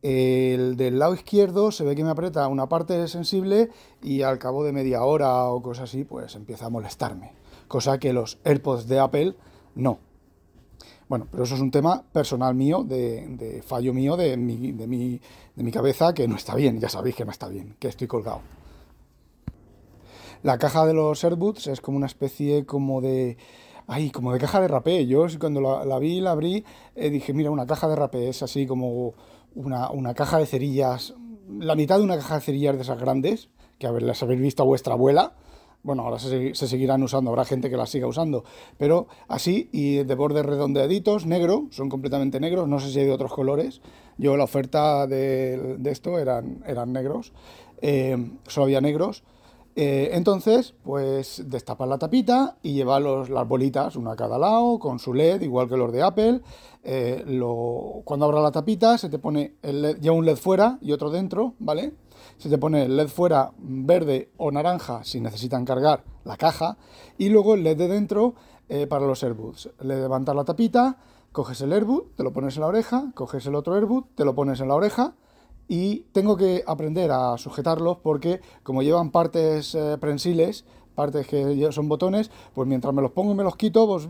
el 0.00 0.76
del 0.76 0.98
lado 1.00 1.14
izquierdo 1.14 1.72
se 1.72 1.84
ve 1.84 1.96
que 1.96 2.04
me 2.04 2.10
aprieta 2.10 2.46
una 2.46 2.68
parte 2.68 3.08
sensible 3.08 3.70
y 4.00 4.22
al 4.22 4.38
cabo 4.38 4.62
de 4.62 4.72
media 4.72 5.02
hora 5.02 5.44
o 5.46 5.60
cosas 5.60 5.90
así, 5.90 6.04
pues 6.04 6.36
empieza 6.36 6.66
a 6.66 6.70
molestarme 6.70 7.37
cosa 7.68 7.98
que 7.98 8.12
los 8.12 8.38
AirPods 8.44 8.88
de 8.88 8.98
Apple 8.98 9.34
no. 9.74 9.98
Bueno, 11.08 11.26
pero 11.30 11.44
eso 11.44 11.54
es 11.54 11.60
un 11.60 11.70
tema 11.70 12.02
personal 12.12 12.54
mío, 12.54 12.84
de, 12.84 13.62
fallo 13.64 13.94
mío, 13.94 14.16
de 14.16 14.36
mi, 14.36 14.72
de, 14.72 15.20
de 15.54 15.70
cabeza, 15.70 16.12
que 16.12 16.28
no 16.28 16.36
está 16.36 16.54
bien, 16.54 16.80
ya 16.80 16.88
sabéis 16.88 17.14
que 17.14 17.24
no 17.24 17.30
está 17.30 17.48
bien, 17.48 17.76
que 17.78 17.88
estoy 17.88 18.06
colgado. 18.06 18.42
La 20.42 20.58
caja 20.58 20.86
de 20.86 20.94
los 20.94 21.24
AirBuds 21.24 21.66
es 21.66 21.80
como 21.80 21.96
una 21.96 22.06
especie 22.06 22.64
como 22.64 23.00
de... 23.00 23.36
Ay, 23.88 24.10
como 24.10 24.32
de 24.32 24.38
caja 24.38 24.60
de 24.60 24.68
rapé. 24.68 25.06
Yo 25.06 25.26
cuando 25.40 25.60
la, 25.60 25.98
vi, 25.98 26.20
la 26.20 26.32
abrí, 26.32 26.64
eh, 26.94 27.10
dije, 27.10 27.32
mira, 27.32 27.50
una 27.50 27.66
caja 27.66 27.88
de 27.88 27.96
rapé 27.96 28.28
es 28.28 28.42
así 28.42 28.66
como 28.66 29.14
una, 29.54 30.14
caja 30.14 30.38
de 30.38 30.46
cerillas, 30.46 31.14
la 31.48 31.74
mitad 31.74 31.98
de 31.98 32.04
una 32.04 32.16
caja 32.16 32.36
de 32.36 32.40
cerillas 32.42 32.76
de 32.76 32.82
esas 32.82 33.00
grandes, 33.00 33.48
que 33.78 33.86
a 33.86 33.92
las 33.92 34.22
habéis 34.22 34.40
visto 34.40 34.62
a 34.62 34.66
vuestra 34.66 34.92
abuela, 34.92 35.34
bueno, 35.82 36.02
ahora 36.02 36.18
se, 36.18 36.54
seguirán 36.54 37.02
usando, 37.02 37.30
habrá 37.30 37.44
gente 37.44 37.70
que 37.70 37.76
las 37.76 37.90
siga 37.90 38.06
usando, 38.06 38.44
pero 38.76 39.06
así 39.28 39.68
y 39.72 40.04
de 40.04 40.14
bordes 40.14 40.44
redondeaditos, 40.44 41.26
negro, 41.26 41.66
son 41.70 41.88
completamente 41.88 42.40
negros, 42.40 42.68
no 42.68 42.78
sé 42.80 42.90
si 42.90 43.00
hay 43.00 43.06
de 43.06 43.12
otros 43.12 43.32
colores. 43.32 43.80
Yo 44.18 44.36
la 44.36 44.44
oferta 44.44 45.06
de, 45.06 45.78
esto 45.86 46.18
eran, 46.18 46.62
eran 46.66 46.92
negros, 46.92 47.32
eh, 47.80 48.16
solo 48.46 48.64
había 48.64 48.80
negros. 48.80 49.22
Eh, 49.80 50.16
entonces, 50.16 50.74
pues 50.82 51.44
destapas 51.46 51.88
la 51.88 51.98
tapita 51.98 52.56
y 52.64 52.72
lleva 52.72 52.98
los, 52.98 53.30
las 53.30 53.46
bolitas, 53.46 53.94
una 53.94 54.12
a 54.12 54.16
cada 54.16 54.36
lado, 54.36 54.80
con 54.80 54.98
su 54.98 55.14
LED, 55.14 55.42
igual 55.42 55.68
que 55.68 55.76
los 55.76 55.92
de 55.92 56.02
Apple. 56.02 56.40
Eh, 56.82 57.24
cuando 58.04 58.26
abra 58.26 58.40
la 58.40 58.50
tapita, 58.50 58.98
se 58.98 59.08
te 59.08 59.20
pone 59.20 59.54
el 59.62 59.98
un 60.10 60.26
LED 60.26 60.36
fuera 60.36 60.78
y 60.80 60.90
otro 60.90 61.10
dentro, 61.10 61.54
¿vale? 61.60 61.92
Se 62.38 62.48
te 62.48 62.58
pone 62.58 62.84
el 62.84 62.96
LED 62.96 63.08
fuera 63.08 63.52
verde 63.58 64.30
o 64.36 64.50
naranja 64.50 65.04
si 65.04 65.20
necesitan 65.20 65.64
cargar 65.64 66.04
la 66.24 66.36
caja. 66.36 66.76
Y 67.18 67.28
luego 67.28 67.54
el 67.54 67.64
LED 67.64 67.76
de 67.76 67.88
dentro 67.88 68.34
eh, 68.68 68.86
para 68.86 69.06
los 69.06 69.22
AirBuds. 69.22 69.70
Le 69.80 70.00
levantas 70.00 70.36
la 70.36 70.44
tapita, 70.44 70.98
coges 71.32 71.60
el 71.62 71.72
AirBud, 71.72 72.04
te 72.16 72.22
lo 72.22 72.32
pones 72.32 72.56
en 72.56 72.62
la 72.62 72.68
oreja, 72.68 73.10
coges 73.14 73.46
el 73.46 73.54
otro 73.54 73.74
AirBud, 73.74 74.04
te 74.14 74.24
lo 74.24 74.34
pones 74.34 74.60
en 74.60 74.68
la 74.68 74.74
oreja 74.74 75.14
y 75.68 76.00
tengo 76.12 76.36
que 76.36 76.64
aprender 76.66 77.10
a 77.10 77.36
sujetarlos 77.38 77.98
porque 77.98 78.40
como 78.62 78.82
llevan 78.82 79.10
partes 79.10 79.74
eh, 79.74 79.96
prensiles, 80.00 80.64
partes 80.94 81.28
que 81.28 81.70
son 81.70 81.88
botones, 81.88 82.30
pues 82.54 82.66
mientras 82.66 82.92
me 82.92 83.02
los 83.02 83.12
pongo 83.12 83.32
y 83.32 83.36
me 83.36 83.44
los 83.44 83.56
quito, 83.56 83.86
pues 83.86 84.08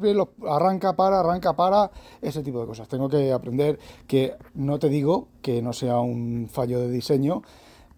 arranca 0.49 0.97
para, 0.97 1.21
arranca 1.21 1.55
para, 1.55 1.91
ese 2.23 2.43
tipo 2.43 2.61
de 2.61 2.67
cosas. 2.67 2.89
Tengo 2.89 3.09
que 3.09 3.31
aprender 3.33 3.79
que 4.07 4.37
no 4.55 4.79
te 4.79 4.89
digo 4.89 5.29
que 5.43 5.61
no 5.61 5.75
sea 5.75 6.01
un 6.01 6.49
fallo 6.51 6.81
de 6.81 6.91
diseño, 6.91 7.43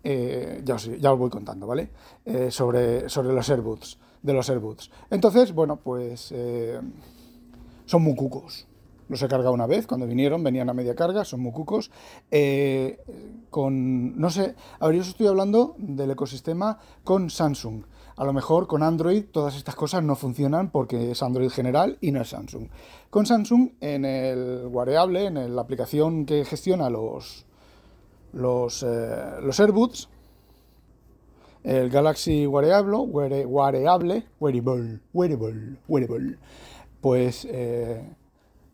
eh, 0.04 0.62
ya, 0.64 0.74
os, 0.74 0.90
ya, 0.98 1.12
os, 1.12 1.18
voy 1.18 1.30
contando, 1.30 1.66
¿vale? 1.66 1.90
Eh, 2.24 2.50
sobre, 2.50 3.08
sobre 3.08 3.32
los 3.32 3.48
AirBuds, 3.48 3.98
de 4.22 4.32
los 4.32 4.48
AirBuds. 4.48 4.90
Entonces, 5.10 5.52
bueno, 5.52 5.76
pues 5.76 6.34
son 7.86 8.02
muy 8.02 8.14
cucos 8.14 8.66
los 9.10 9.20
he 9.22 9.28
cargado 9.28 9.52
una 9.52 9.66
vez, 9.66 9.88
cuando 9.88 10.06
vinieron, 10.06 10.44
venían 10.44 10.70
a 10.70 10.72
media 10.72 10.94
carga, 10.94 11.24
son 11.24 11.40
muy 11.40 11.50
cucos. 11.50 11.90
Eh, 12.30 13.00
con, 13.50 14.18
no 14.18 14.30
sé, 14.30 14.54
a 14.78 14.86
ver, 14.86 14.96
yo 14.96 15.02
os 15.02 15.08
estoy 15.08 15.26
hablando 15.26 15.74
del 15.78 16.12
ecosistema 16.12 16.78
con 17.02 17.28
Samsung. 17.28 17.82
A 18.16 18.24
lo 18.24 18.32
mejor 18.32 18.68
con 18.68 18.84
Android 18.84 19.24
todas 19.32 19.56
estas 19.56 19.74
cosas 19.74 20.04
no 20.04 20.14
funcionan 20.14 20.70
porque 20.70 21.10
es 21.10 21.22
Android 21.24 21.50
general 21.50 21.98
y 22.00 22.12
no 22.12 22.22
es 22.22 22.28
Samsung. 22.28 22.68
Con 23.10 23.26
Samsung, 23.26 23.70
en 23.80 24.04
el 24.04 24.68
Wearable, 24.68 25.26
en 25.26 25.56
la 25.56 25.62
aplicación 25.62 26.24
que 26.24 26.44
gestiona 26.44 26.88
los, 26.88 27.46
los, 28.32 28.82
eh, 28.82 29.40
los 29.42 29.58
AirBuds, 29.58 30.08
el 31.62 31.90
Galaxy 31.90 32.46
Wearable, 32.46 32.96
Wearable, 32.98 33.46
Wearable, 33.46 34.24
Wearable, 35.12 35.78
Wearable, 35.88 36.38
pues 37.00 37.46
eh, 37.50 38.02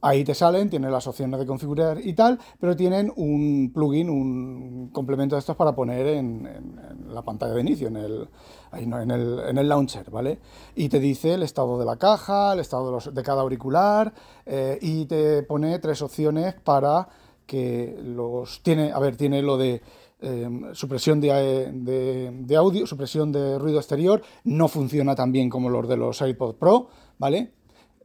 Ahí 0.06 0.22
te 0.22 0.34
salen, 0.34 0.70
tienen 0.70 0.92
las 0.92 1.06
opciones 1.08 1.40
de 1.40 1.46
configurar 1.46 1.98
y 2.00 2.12
tal, 2.12 2.38
pero 2.60 2.76
tienen 2.76 3.12
un 3.16 3.72
plugin, 3.74 4.08
un 4.08 4.90
complemento 4.92 5.34
de 5.34 5.40
estos 5.40 5.56
para 5.56 5.74
poner 5.74 6.06
en, 6.06 7.08
la 7.08 7.22
pantalla 7.22 7.54
de 7.54 7.60
inicio, 7.62 7.88
en 7.88 7.96
el, 7.96 8.28
en, 8.74 9.58
el, 9.58 9.68
launcher, 9.68 10.08
¿vale? 10.10 10.38
Y 10.76 10.90
te 10.90 11.00
dice 11.00 11.34
el 11.34 11.42
estado 11.42 11.76
de 11.76 11.86
la 11.86 11.96
caja, 11.96 12.52
el 12.52 12.60
estado 12.60 13.00
de, 13.00 13.22
cada 13.24 13.40
auricular, 13.40 14.14
eh, 14.44 14.78
y 14.80 15.06
te 15.06 15.42
pone 15.42 15.76
tres 15.80 16.00
opciones 16.02 16.54
para 16.54 17.08
que 17.46 17.96
los... 18.02 18.62
Tiene, 18.62 18.92
a 18.92 18.98
ver, 18.98 19.16
tiene 19.16 19.42
lo 19.42 19.56
de... 19.56 19.82
Em, 20.18 20.74
supresión 20.74 21.20
de, 21.20 22.56
audio, 22.56 22.86
supresión 22.86 23.32
de 23.32 23.58
ruido 23.58 23.78
exterior, 23.78 24.22
no 24.44 24.66
funciona 24.66 25.14
tan 25.14 25.30
bien 25.30 25.50
como 25.50 25.68
los 25.68 25.86
de 25.86 25.98
los 25.98 26.22
iPod 26.22 26.54
Pro, 26.54 26.88
¿vale? 27.18 27.52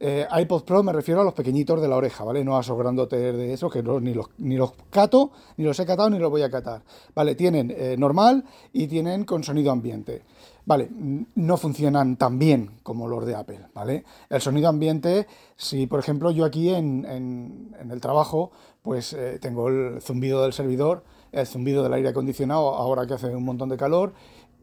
eh, 0.04 0.26
iPod 0.40 0.64
Pro 0.64 0.82
me 0.82 0.92
refiero 0.92 1.20
a 1.20 1.24
los 1.24 1.32
pequeñitos 1.32 1.80
de 1.80 1.86
la 1.86 1.96
oreja, 1.96 2.24
¿vale? 2.24 2.44
No 2.44 2.56
a 2.56 2.60
esos 2.60 2.76
grandotes 2.76 3.36
de 3.36 3.52
esos 3.52 3.72
que 3.72 3.84
ni, 3.84 4.12
los, 4.12 4.30
ni 4.38 4.56
los 4.56 4.72
cato, 4.90 5.30
ni 5.56 5.64
los 5.64 5.78
he 5.78 5.86
catado, 5.86 6.10
ni 6.10 6.18
los 6.18 6.28
voy 6.28 6.42
a 6.42 6.50
catar. 6.50 6.82
¿Vale? 7.14 7.36
Tienen 7.36 7.70
eh, 7.70 7.94
normal 7.96 8.44
y 8.72 8.88
tienen 8.88 9.24
con 9.24 9.44
sonido 9.44 9.70
ambiente. 9.70 10.24
Vale, 10.64 10.88
no 11.36 11.56
funcionan 11.56 12.16
tan 12.16 12.38
bien 12.38 12.70
como 12.82 13.06
los 13.06 13.24
de 13.26 13.36
Apple, 13.36 13.60
¿vale? 13.74 14.04
El 14.28 14.40
sonido 14.40 14.68
ambiente, 14.68 15.28
si 15.56 15.86
por 15.86 16.00
ejemplo 16.00 16.32
yo 16.32 16.44
aquí 16.44 16.70
en, 16.70 17.74
el 17.90 18.00
trabajo, 18.00 18.50
pues 18.82 19.12
eh, 19.12 19.38
tengo 19.40 19.68
el 19.68 20.00
zumbido 20.00 20.42
del 20.42 20.52
servidor, 20.52 21.04
el 21.30 21.46
zumbido 21.46 21.82
del 21.82 21.92
aire 21.94 22.08
acondicionado, 22.08 22.74
ahora 22.74 23.06
que 23.06 23.14
hace 23.14 23.34
un 23.34 23.44
montón 23.44 23.68
de 23.68 23.76
calor, 23.76 24.12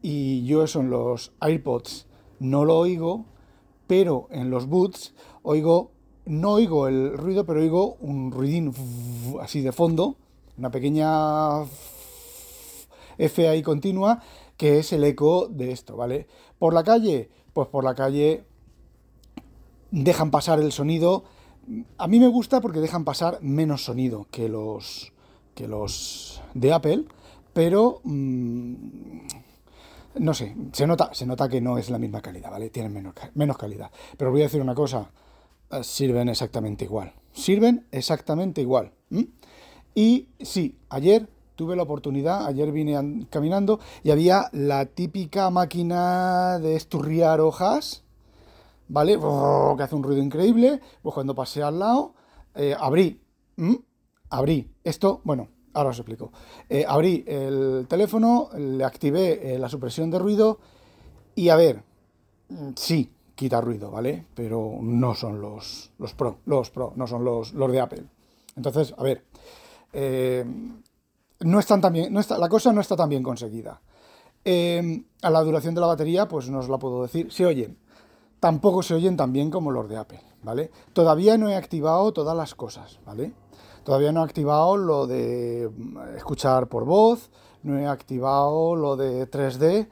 y 0.02 0.44
yo 0.44 0.62
eso 0.62 0.80
en 0.80 0.90
los 0.90 1.32
AirPods 1.40 2.06
no 2.38 2.64
lo 2.64 2.78
oigo, 2.78 3.26
pero 3.86 4.28
en 4.30 4.50
los 4.50 4.66
boots 4.66 5.14
oigo, 5.42 5.92
no 6.26 6.52
oigo 6.52 6.86
el 6.86 7.16
ruido, 7.16 7.44
pero 7.44 7.60
oigo 7.60 7.96
un 8.00 8.30
ruidín 8.30 8.72
así 9.40 9.62
de 9.62 9.72
fondo, 9.72 10.16
una 10.58 10.70
pequeña 10.70 11.62
F 13.18 13.48
ahí 13.48 13.62
continua, 13.62 14.22
que 14.56 14.78
es 14.78 14.92
el 14.92 15.04
eco 15.04 15.48
de 15.48 15.72
esto, 15.72 15.96
¿vale? 15.96 16.26
Por 16.58 16.74
la 16.74 16.84
calle, 16.84 17.30
pues 17.52 17.68
por 17.68 17.82
la 17.82 17.94
calle 17.94 18.44
dejan 19.90 20.30
pasar 20.30 20.60
el 20.60 20.72
sonido. 20.72 21.24
A 21.98 22.08
mí 22.08 22.18
me 22.18 22.28
gusta 22.28 22.60
porque 22.60 22.80
dejan 22.80 23.04
pasar 23.04 23.38
menos 23.42 23.84
sonido 23.84 24.26
que 24.30 24.48
los, 24.48 25.12
que 25.54 25.68
los 25.68 26.42
de 26.54 26.72
Apple, 26.72 27.04
pero 27.52 28.00
mm, 28.04 28.74
no 30.16 30.34
sé, 30.34 30.56
se 30.72 30.86
nota, 30.86 31.14
se 31.14 31.26
nota 31.26 31.48
que 31.48 31.60
no 31.60 31.78
es 31.78 31.90
la 31.90 31.98
misma 31.98 32.20
calidad, 32.20 32.50
¿vale? 32.50 32.70
Tienen 32.70 32.92
menos, 32.92 33.14
menos 33.34 33.56
calidad. 33.56 33.90
Pero 34.16 34.30
voy 34.30 34.40
a 34.40 34.44
decir 34.44 34.60
una 34.60 34.74
cosa, 34.74 35.10
eh, 35.70 35.84
sirven 35.84 36.28
exactamente 36.28 36.84
igual. 36.84 37.12
Sirven 37.32 37.86
exactamente 37.92 38.60
igual. 38.60 38.92
Y 39.94 40.28
sí, 40.40 40.76
ayer 40.88 41.28
tuve 41.56 41.76
la 41.76 41.82
oportunidad, 41.82 42.46
ayer 42.46 42.72
vine 42.72 43.26
caminando 43.30 43.80
y 44.02 44.10
había 44.10 44.48
la 44.52 44.86
típica 44.86 45.50
máquina 45.50 46.58
de 46.58 46.74
esturriar 46.74 47.40
hojas, 47.40 48.02
¿vale? 48.90 49.18
que 49.18 49.82
hace 49.82 49.94
un 49.94 50.02
ruido 50.02 50.22
increíble. 50.22 50.80
Pues 51.02 51.14
cuando 51.14 51.34
pasé 51.34 51.62
al 51.62 51.78
lado, 51.78 52.14
eh, 52.54 52.76
abrí, 52.78 53.20
abrí. 54.28 54.70
Esto, 54.84 55.20
bueno, 55.24 55.48
Ahora 55.72 55.90
os 55.90 55.98
explico. 56.00 56.32
Eh, 56.68 56.84
abrí 56.86 57.22
el 57.28 57.86
teléfono, 57.88 58.50
le 58.58 58.82
activé 58.82 59.54
eh, 59.54 59.56
la 59.56 59.68
supresión 59.68 60.10
de 60.10 60.18
ruido 60.18 60.58
y 61.36 61.48
a 61.48 61.54
ver, 61.54 61.84
mm, 62.48 62.70
sí, 62.74 63.08
quita 63.36 63.60
ruido, 63.60 63.88
¿vale? 63.88 64.26
Pero 64.34 64.78
no 64.82 65.14
son 65.14 65.40
los, 65.40 65.92
los 65.96 66.12
Pro, 66.14 66.38
los 66.46 66.70
Pro, 66.70 66.92
no 66.96 67.06
son 67.06 67.24
los, 67.24 67.52
los 67.52 67.70
de 67.70 67.80
Apple. 67.80 68.04
Entonces, 68.56 68.92
a 68.98 69.04
ver, 69.04 69.24
no 71.38 71.60
están 71.60 71.80
tan 71.80 71.92
bien, 71.92 72.12
no 72.12 72.18
está, 72.18 72.36
la 72.36 72.48
cosa 72.48 72.72
no 72.72 72.80
está 72.80 72.96
tan 72.96 73.08
bien 73.08 73.22
conseguida. 73.22 73.80
a 74.44 75.30
la 75.30 75.40
duración 75.42 75.76
de 75.76 75.80
la 75.80 75.86
batería, 75.86 76.26
pues 76.26 76.50
no 76.50 76.58
os 76.58 76.68
la 76.68 76.78
puedo 76.78 77.02
decir, 77.02 77.30
se 77.30 77.46
oyen. 77.46 77.78
Tampoco 78.40 78.82
se 78.82 78.94
oyen 78.94 79.16
tan 79.16 79.32
bien 79.32 79.50
como 79.50 79.70
los 79.70 79.88
de 79.88 79.98
Apple, 79.98 80.22
¿vale? 80.42 80.70
Todavía 80.94 81.36
no 81.36 81.48
he 81.48 81.54
activado 81.54 82.12
todas 82.12 82.36
las 82.36 82.54
cosas, 82.54 82.98
¿vale? 83.04 83.34
Todavía 83.84 84.12
no 84.12 84.20
he 84.20 84.24
activado 84.24 84.76
lo 84.76 85.06
de 85.06 85.70
escuchar 86.16 86.68
por 86.68 86.84
voz, 86.84 87.30
no 87.62 87.78
he 87.78 87.86
activado 87.86 88.76
lo 88.76 88.96
de 88.96 89.30
3D, 89.30 89.88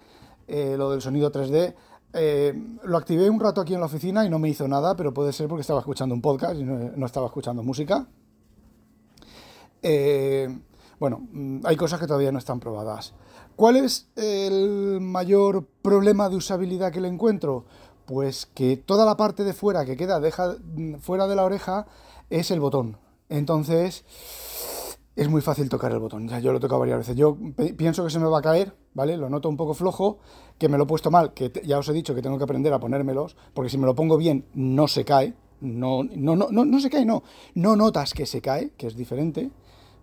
eh, 0.46 0.76
lo 0.78 0.90
del 0.90 1.02
sonido 1.02 1.30
3D. 1.30 1.74
Eh, 2.14 2.54
lo 2.84 2.96
activé 2.96 3.28
un 3.28 3.38
rato 3.38 3.60
aquí 3.60 3.74
en 3.74 3.80
la 3.80 3.86
oficina 3.86 4.24
y 4.24 4.30
no 4.30 4.38
me 4.38 4.48
hizo 4.48 4.66
nada, 4.66 4.96
pero 4.96 5.12
puede 5.12 5.32
ser 5.32 5.46
porque 5.46 5.60
estaba 5.60 5.80
escuchando 5.80 6.14
un 6.14 6.22
podcast 6.22 6.58
y 6.58 6.64
no, 6.64 7.04
estaba 7.04 7.26
escuchando 7.26 7.62
música. 7.62 8.06
Eh, 9.82 10.58
bueno, 10.98 11.20
mm, 11.30 11.60
hay 11.64 11.76
cosas 11.76 12.00
que 12.00 12.06
todavía 12.06 12.32
no 12.32 12.38
están 12.38 12.60
probadas. 12.60 13.14
¿Cuál 13.56 13.76
es 13.76 14.08
el 14.16 15.00
mayor 15.00 15.66
problema 15.82 16.28
de 16.28 16.36
usabilidad 16.36 16.92
que 16.92 17.00
le 17.00 17.08
encuentro? 17.08 17.64
Pues 18.08 18.46
que 18.46 18.78
toda 18.78 19.04
la 19.04 19.18
parte 19.18 19.44
de 19.44 19.52
fuera 19.52 19.84
que 19.84 19.94
queda 19.94 20.18
deja, 20.18 20.56
mm, 20.64 20.94
fuera 20.94 21.26
de 21.26 21.36
la 21.36 21.44
oreja 21.44 21.86
es 22.30 22.50
el 22.50 22.58
botón. 22.58 22.96
Entonces, 23.28 24.02
es 25.14 25.28
muy 25.28 25.42
fácil 25.42 25.68
tocar 25.68 25.92
el 25.92 25.98
botón. 25.98 26.26
Ya 26.26 26.38
yo 26.38 26.50
lo 26.50 26.56
he 26.56 26.60
tocado 26.60 26.80
varias 26.80 27.00
veces. 27.00 27.16
Yo 27.16 27.36
pienso 27.76 28.02
que 28.04 28.08
se 28.10 28.18
me 28.18 28.26
va 28.26 28.38
a 28.38 28.42
caer, 28.42 28.74
¿vale? 28.94 29.18
Lo 29.18 29.28
noto 29.28 29.50
un 29.50 29.58
poco 29.58 29.74
flojo, 29.74 30.20
que 30.56 30.70
me 30.70 30.78
lo 30.78 30.84
he 30.84 30.86
puesto 30.86 31.10
mal, 31.10 31.34
que 31.34 31.52
ya 31.66 31.76
os 31.76 31.86
he 31.90 31.92
dicho 31.92 32.14
que 32.14 32.22
tengo 32.22 32.38
que 32.38 32.44
aprender 32.44 32.72
a 32.72 32.80
ponérmelos, 32.80 33.36
porque 33.52 33.68
si 33.68 33.76
me 33.76 33.84
lo 33.84 33.94
pongo 33.94 34.16
bien, 34.16 34.46
no 34.54 34.88
se 34.88 35.04
cae. 35.04 35.34
No, 35.60 36.02
no, 36.02 36.34
no, 36.34 36.48
no, 36.48 36.80
se 36.80 36.88
cae, 36.88 37.04
no. 37.04 37.24
No 37.56 37.76
notas 37.76 38.14
que 38.14 38.24
se 38.24 38.40
cae, 38.40 38.70
que 38.78 38.86
es 38.86 38.96
diferente, 38.96 39.50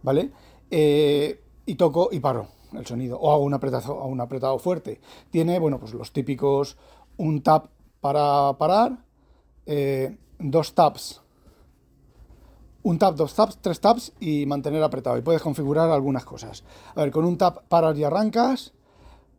¿vale? 0.04 0.30
Eh, 0.70 1.42
y 1.66 1.74
toco 1.74 2.10
y 2.12 2.20
paro 2.20 2.50
el 2.74 2.86
sonido. 2.86 3.18
O 3.18 3.32
hago 3.32 3.44
un 3.44 3.56
apretado, 3.56 4.04
un 4.04 4.22
apretado 4.22 4.60
fuerte. 4.60 5.02
Tiene, 5.32 5.58
bueno, 5.58 5.80
pues 5.80 5.96
los 5.96 6.14
típicos, 6.14 6.78
un 7.18 7.42
tap 7.42 7.70
para 8.06 8.54
parar, 8.60 9.00
eh, 9.66 10.16
dos 10.38 10.76
taps 10.76 11.26
un 12.84 13.00
tap, 13.00 13.16
dos 13.16 13.34
taps, 13.34 13.58
tres 13.62 13.80
taps 13.82 14.14
y 14.20 14.46
mantener 14.46 14.84
apretado. 14.84 15.18
Y 15.18 15.24
puedes 15.24 15.42
configurar 15.42 15.90
algunas 15.90 16.24
cosas. 16.24 16.64
A 16.94 17.02
ver, 17.02 17.10
con 17.10 17.26
un 17.26 17.36
tap 17.36 17.64
paras 17.68 17.98
y 17.98 18.04
arrancas. 18.04 18.74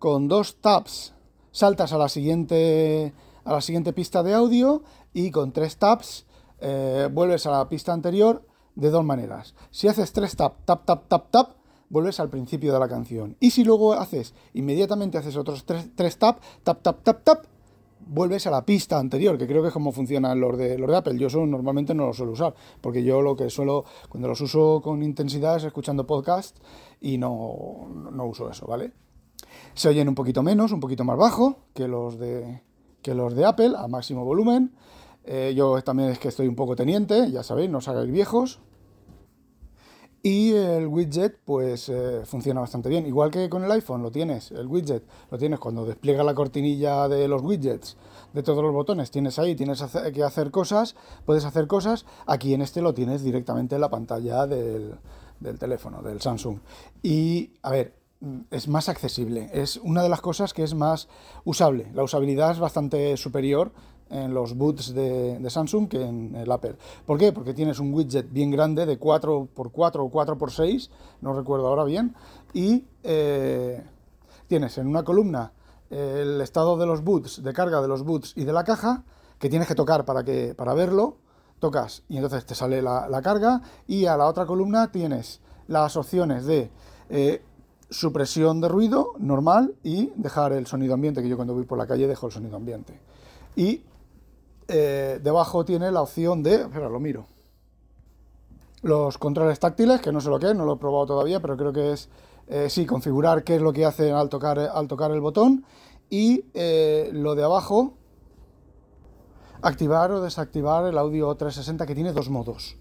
Con 0.01 0.27
dos 0.27 0.57
taps 0.57 1.15
saltas 1.53 1.93
a 1.93 1.99
la 1.99 2.09
siguiente, 2.09 3.15
a 3.45 3.53
la 3.53 3.61
siguiente 3.61 3.93
pista 3.93 4.25
de 4.25 4.35
audio. 4.35 4.83
Y 5.13 5.31
con 5.31 5.53
tres 5.53 5.77
taps 5.77 6.27
eh, 6.59 7.09
vuelves 7.13 7.47
a 7.47 7.53
la 7.53 7.69
pista 7.69 7.93
anterior 7.93 8.45
de 8.75 8.91
dos 8.91 9.05
maneras. 9.05 9.55
Si 9.71 9.87
haces 9.87 10.13
tres 10.13 10.35
tap, 10.35 10.65
tap, 10.65 10.85
tap, 10.85 11.07
tap, 11.07 11.31
tap, 11.31 11.51
vuelves 11.89 12.19
al 12.19 12.31
principio 12.31 12.73
de 12.73 12.81
la 12.81 12.89
canción. 12.89 13.37
Y 13.39 13.53
si 13.53 13.63
luego 13.63 13.93
haces, 13.93 14.35
inmediatamente 14.55 15.19
haces 15.19 15.37
otros 15.37 15.65
tres, 15.65 15.89
tres 15.95 16.19
tap, 16.19 16.41
tap, 16.65 16.83
tap, 16.83 17.05
tap, 17.05 17.23
tap, 17.23 17.47
vuelves 18.01 18.47
a 18.47 18.51
la 18.51 18.65
pista 18.65 18.99
anterior, 18.99 19.39
que 19.39 19.47
creo 19.47 19.63
que 19.63 19.69
es 19.69 19.75
como 19.75 19.93
funcionan 19.93 20.41
los 20.41 20.57
de, 20.57 20.79
los 20.79 20.91
de 20.91 20.97
Apple. 20.97 21.19
Yo 21.19 21.27
eso 21.29 21.45
normalmente 21.47 21.95
no 21.95 22.07
lo 22.07 22.13
suelo 22.13 22.33
usar, 22.33 22.55
porque 22.81 23.03
yo 23.03 23.23
lo 23.23 23.37
que 23.37 23.51
suelo, 23.51 23.85
cuando 24.09 24.29
los 24.29 24.41
uso 24.41 24.81
con 24.83 25.03
intensidad 25.03 25.57
es 25.57 25.65
escuchando 25.65 26.07
podcast 26.07 26.57
y 27.01 27.19
no, 27.19 27.89
no 28.13 28.27
uso 28.27 28.51
eso, 28.51 28.67
¿vale? 28.67 28.93
Se 29.75 29.89
oyen 29.89 30.09
un 30.09 30.15
poquito 30.15 30.43
menos, 30.43 30.73
un 30.73 30.81
poquito 30.81 31.05
más 31.05 31.19
bajo 31.19 31.59
que 31.75 31.89
los 31.89 32.19
de, 32.19 32.63
que 33.03 33.15
los 33.15 33.35
de 33.35 33.45
Apple, 33.45 33.73
a 33.77 33.89
máximo 33.89 34.25
volumen. 34.25 34.73
Eh, 35.25 35.55
yo 35.57 35.83
también 35.83 36.11
es 36.11 36.19
que 36.19 36.29
estoy 36.29 36.47
un 36.47 36.55
poco 36.55 36.77
teniente, 36.77 37.31
ya 37.31 37.43
sabéis, 37.43 37.71
no 37.71 37.79
os 37.79 37.89
hagáis 37.89 38.11
viejos. 38.11 38.61
Y 40.23 40.53
el 40.53 40.89
widget, 40.89 41.39
pues 41.45 41.89
eh, 41.89 42.23
funciona 42.25 42.61
bastante 42.61 42.89
bien. 42.89 43.07
Igual 43.07 43.31
que 43.31 43.49
con 43.49 43.65
el 43.65 43.71
iPhone, 43.71 44.03
lo 44.03 44.11
tienes, 44.11 44.51
el 44.51 44.67
widget, 44.67 45.05
lo 45.31 45.39
tienes 45.39 45.61
cuando 45.61 45.85
despliega 45.85 46.25
la 46.25 46.35
cortinilla 46.35 47.09
de 47.09 47.29
los 47.29 47.43
widgets, 47.43 47.97
de 48.33 48.43
todos 48.43 48.63
los 48.63 48.73
botones, 48.73 49.11
tienes 49.11 49.39
ahí, 49.39 49.55
tienes 49.55 49.85
que 50.13 50.23
hacer 50.25 50.51
cosas, 50.51 50.97
puedes 51.25 51.45
hacer 51.45 51.69
cosas. 51.69 52.07
Aquí 52.27 52.55
en 52.55 52.63
este 52.63 52.83
lo 52.83 52.93
tienes 52.93 53.23
directamente 53.23 53.77
en 53.77 53.81
la 53.81 53.91
pantalla 53.91 54.47
del, 54.47 54.97
del 55.39 55.59
teléfono, 55.59 56.03
del 56.03 56.21
Samsung. 56.21 56.59
Y, 57.03 57.53
a 57.63 57.71
ver, 57.71 57.95
es 58.51 58.69
más 58.69 58.89
accesible. 58.89 59.51
Es 59.53 59.77
una 59.77 60.03
de 60.03 60.09
las 60.09 60.21
cosas 60.21 60.55
que 60.55 60.63
es 60.63 60.75
más 60.75 61.09
usable. 61.45 61.91
La 61.95 62.03
usabilidad 62.03 62.51
es 62.51 62.59
bastante 62.59 63.17
superior 63.17 63.73
en 64.11 64.35
los 64.35 64.57
boots 64.57 64.95
de, 64.95 65.45
Samsung 65.49 65.89
que 65.89 66.03
en 66.03 66.35
el 66.37 66.51
Apple. 66.51 66.77
¿Por 67.05 67.19
qué? 67.19 67.33
Porque 67.33 67.55
tienes 67.55 67.79
un 67.79 67.93
widget 67.93 68.31
bien 68.33 68.51
grande 68.51 68.87
de 68.87 68.99
4x4 68.99 69.49
o 69.57 70.11
4x6, 70.11 70.91
no 71.21 71.33
recuerdo 71.33 71.67
ahora 71.69 71.85
bien, 71.85 72.15
y 72.53 72.85
eh, 73.03 73.83
tienes 74.47 74.79
en 74.79 74.87
una 74.87 75.03
columna 75.03 75.53
el 75.91 76.41
estado 76.41 76.77
de 76.77 76.87
los 76.87 77.05
boots, 77.05 77.43
de 77.43 77.53
carga 77.53 77.81
de 77.81 77.89
los 77.89 78.03
boots 78.03 78.33
y 78.37 78.45
de 78.45 78.53
la 78.53 78.65
caja, 78.65 79.05
que 79.39 79.49
tienes 79.49 79.69
que 79.69 79.75
tocar 79.75 80.05
para, 80.05 80.25
que, 80.25 80.55
para 80.55 80.75
verlo, 80.75 81.17
tocas 81.59 82.03
y 82.09 82.17
entonces 82.17 82.45
te 82.45 82.55
sale 82.55 82.83
la, 82.83 83.21
carga, 83.23 83.63
y 83.87 84.07
a 84.07 84.17
la 84.17 84.27
otra 84.27 84.47
columna 84.47 84.91
tienes 84.91 85.41
las 85.69 85.97
opciones 85.97 86.45
de 86.47 86.71
eh, 87.09 87.43
supresión 87.91 88.61
de 88.61 88.69
ruido 88.69 89.13
normal 89.19 89.75
y 89.83 90.13
dejar 90.17 90.53
el 90.53 90.67
sonido 90.67 90.95
ambiente, 90.95 91.23
que 91.23 91.29
yo 91.29 91.37
cuando 91.37 91.55
voy 91.55 91.65
por 91.65 91.79
la 91.79 91.87
calle 91.87 92.07
dejo 92.07 92.27
el 92.27 92.33
sonido 92.33 92.57
ambiente. 92.57 92.99
Y 93.55 93.83
eh, 94.69 95.21
debajo 95.23 95.65
tiene 95.65 95.91
la 95.91 96.03
opción 96.03 96.43
de, 96.43 96.63
espera, 96.63 96.89
lo 96.89 97.01
miro, 97.01 97.27
los 98.83 99.19
controles 99.19 99.59
táctiles, 99.59 100.01
que 100.01 100.13
no 100.13 100.21
sé 100.21 100.29
lo 100.29 100.39
que 100.39 100.51
es, 100.51 100.55
no 100.55 100.65
lo 100.65 100.75
he 100.75 100.77
probado 100.77 101.07
todavía, 101.07 101.41
pero 101.41 101.57
creo 101.57 101.73
que 101.73 101.93
es, 101.93 102.09
eh, 102.49 102.69
sí, 102.71 102.87
configurar 102.87 103.45
qué 103.45 103.57
es 103.57 103.63
lo 103.63 103.73
que 103.73 103.85
hace 103.85 104.13
al 104.13 104.29
tocar, 104.29 104.59
al 104.59 104.89
tocar 104.89 105.11
el 105.11 105.21
botón. 105.21 105.65
Y 106.09 106.45
eh, 106.55 107.11
lo 107.13 107.35
de 107.35 107.43
abajo, 107.43 107.95
activar 109.63 110.13
o 110.13 110.21
desactivar 110.21 110.85
el 110.87 110.99
audio 110.99 111.35
360, 111.35 111.87
que 111.87 111.95
tiene 111.95 112.13
dos 112.13 112.31
modos, 112.31 112.77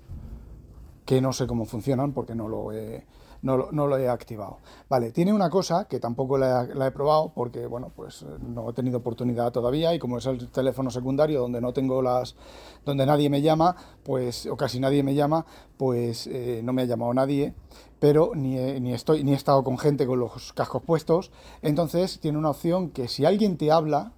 que 1.05 1.21
no 1.21 1.33
sé 1.33 1.47
cómo 1.47 1.65
funcionan 1.65 2.13
porque 2.13 2.35
no 2.35 2.47
lo 2.47 2.71
he 2.71 3.05
no, 3.45 3.87
lo 3.87 3.97
he 3.97 4.09
activado. 4.09 4.57
Vale, 4.89 5.11
tiene 5.11 5.31
una 5.31 5.49
cosa 5.49 5.85
que 5.85 5.99
tampoco 5.99 6.37
la, 6.37 6.63
he 6.63 6.91
probado 6.91 7.31
porque, 7.33 7.67
bueno, 7.67 7.91
pues 7.95 8.23
eh, 8.23 8.25
no 8.39 8.69
he 8.69 8.73
tenido 8.73 8.97
oportunidad 8.97 9.51
todavía 9.51 9.93
y 9.93 9.99
como 9.99 10.17
es 10.17 10.25
el 10.25 10.49
teléfono 10.49 10.89
secundario 10.89 11.41
donde 11.41 11.61
no 11.61 11.71
tengo 11.71 12.01
las, 12.01 12.35
donde 12.83 13.05
nadie 13.05 13.29
me 13.29 13.41
llama, 13.41 13.75
pues, 14.03 14.47
o 14.47 14.57
casi 14.57 14.79
nadie 14.79 15.03
me 15.03 15.13
llama, 15.13 15.45
pues 15.77 16.27
eh, 16.27 16.61
no 16.63 16.73
me 16.73 16.81
ha 16.81 16.85
llamado 16.85 17.13
nadie, 17.13 17.53
pero 17.99 18.31
ni 18.35 18.55
ni, 18.79 18.93
estoy, 18.93 19.23
ni 19.23 19.31
he 19.31 19.35
estado 19.35 19.63
con 19.63 19.77
gente 19.77 20.07
con 20.07 20.19
los 20.19 20.53
cascos 20.53 20.81
puestos, 20.81 21.31
entonces 21.61 22.19
tiene 22.19 22.37
una 22.37 22.49
opción 22.49 22.89
que 22.89 23.07
si 23.07 23.25
alguien 23.25 23.57
te 23.57 23.71
habla, 23.71 24.13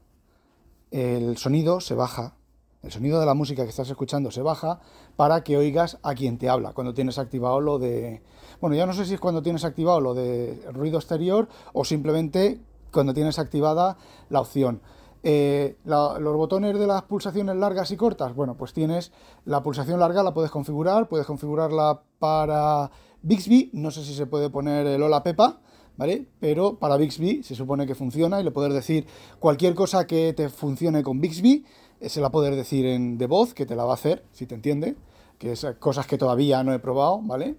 el 0.91 1.37
sonido 1.37 1.81
se 1.81 1.95
baja 1.95 2.37
el 2.83 2.91
sonido 2.91 3.19
de 3.19 3.25
la 3.25 3.33
música 3.33 3.63
que 3.63 3.69
estás 3.69 3.89
escuchando 3.89 4.31
se 4.31 4.41
baja 4.41 4.79
para 5.15 5.43
que 5.43 5.57
oigas 5.57 5.97
a 6.03 6.13
quien 6.13 6.37
te 6.37 6.47
habla 6.47 6.73
cuando 6.73 6.93
tienes 6.93 7.17
activado 7.17 7.59
lo 7.59 7.79
de 7.79 8.21
bueno, 8.61 8.75
ya 8.75 8.85
no 8.85 8.93
sé 8.93 9.05
si 9.05 9.13
es 9.13 9.19
cuando 9.19 9.41
tienes 9.41 9.65
activado 9.65 10.01
lo 10.01 10.13
de 10.13 10.61
ruido 10.73 10.97
exterior 10.97 11.47
o 11.73 11.85
simplemente 11.85 12.59
cuando 12.91 13.13
tienes 13.13 13.39
activada 13.39 13.97
la 14.29 14.41
opción. 14.41 14.81
Eh, 15.23 15.75
los 15.83 16.35
botones 16.37 16.77
de 16.77 16.87
las 16.87 17.03
pulsaciones 17.03 17.55
largas 17.55 17.91
y 17.91 17.97
cortas, 17.97 18.33
bueno, 18.35 18.55
pues 18.55 18.73
tienes 18.73 19.11
la 19.45 19.61
pulsación 19.61 19.99
larga, 19.99 20.23
la 20.23 20.33
puedes 20.33 20.51
configurar, 20.51 21.09
puedes 21.09 21.25
configurarla 21.25 22.01
para 22.19 22.91
Bixby, 23.23 23.71
no 23.73 23.91
sé 23.91 24.03
si 24.03 24.13
se 24.13 24.27
puede 24.27 24.49
poner 24.49 24.85
el 24.87 25.01
hola 25.01 25.23
Pepa, 25.23 25.59
¿vale? 25.97 26.27
Pero 26.39 26.77
para 26.77 26.97
Bixby 26.97 27.43
se 27.43 27.55
supone 27.55 27.85
que 27.85 27.95
funciona 27.95 28.39
y 28.39 28.43
le 28.43 28.51
puedes 28.51 28.73
decir 28.73 29.07
cualquier 29.39 29.75
cosa 29.75 30.07
que 30.07 30.33
te 30.33 30.49
funcione 30.49 31.03
con 31.03 31.19
Bixby, 31.19 31.65
eh, 31.99 32.09
se 32.09 32.21
la 32.21 32.29
puedes 32.29 32.55
decir 32.55 32.85
en 32.85 33.17
de 33.17 33.27
voz, 33.27 33.53
que 33.53 33.65
te 33.65 33.75
la 33.75 33.83
va 33.83 33.91
a 33.91 33.95
hacer, 33.95 34.23
si 34.31 34.45
te 34.45 34.55
entiende, 34.55 34.95
que 35.39 35.51
es 35.51 35.65
cosas 35.79 36.07
que 36.07 36.17
todavía 36.17 36.63
no 36.63 36.73
he 36.73 36.79
probado, 36.79 37.19
¿vale? 37.23 37.57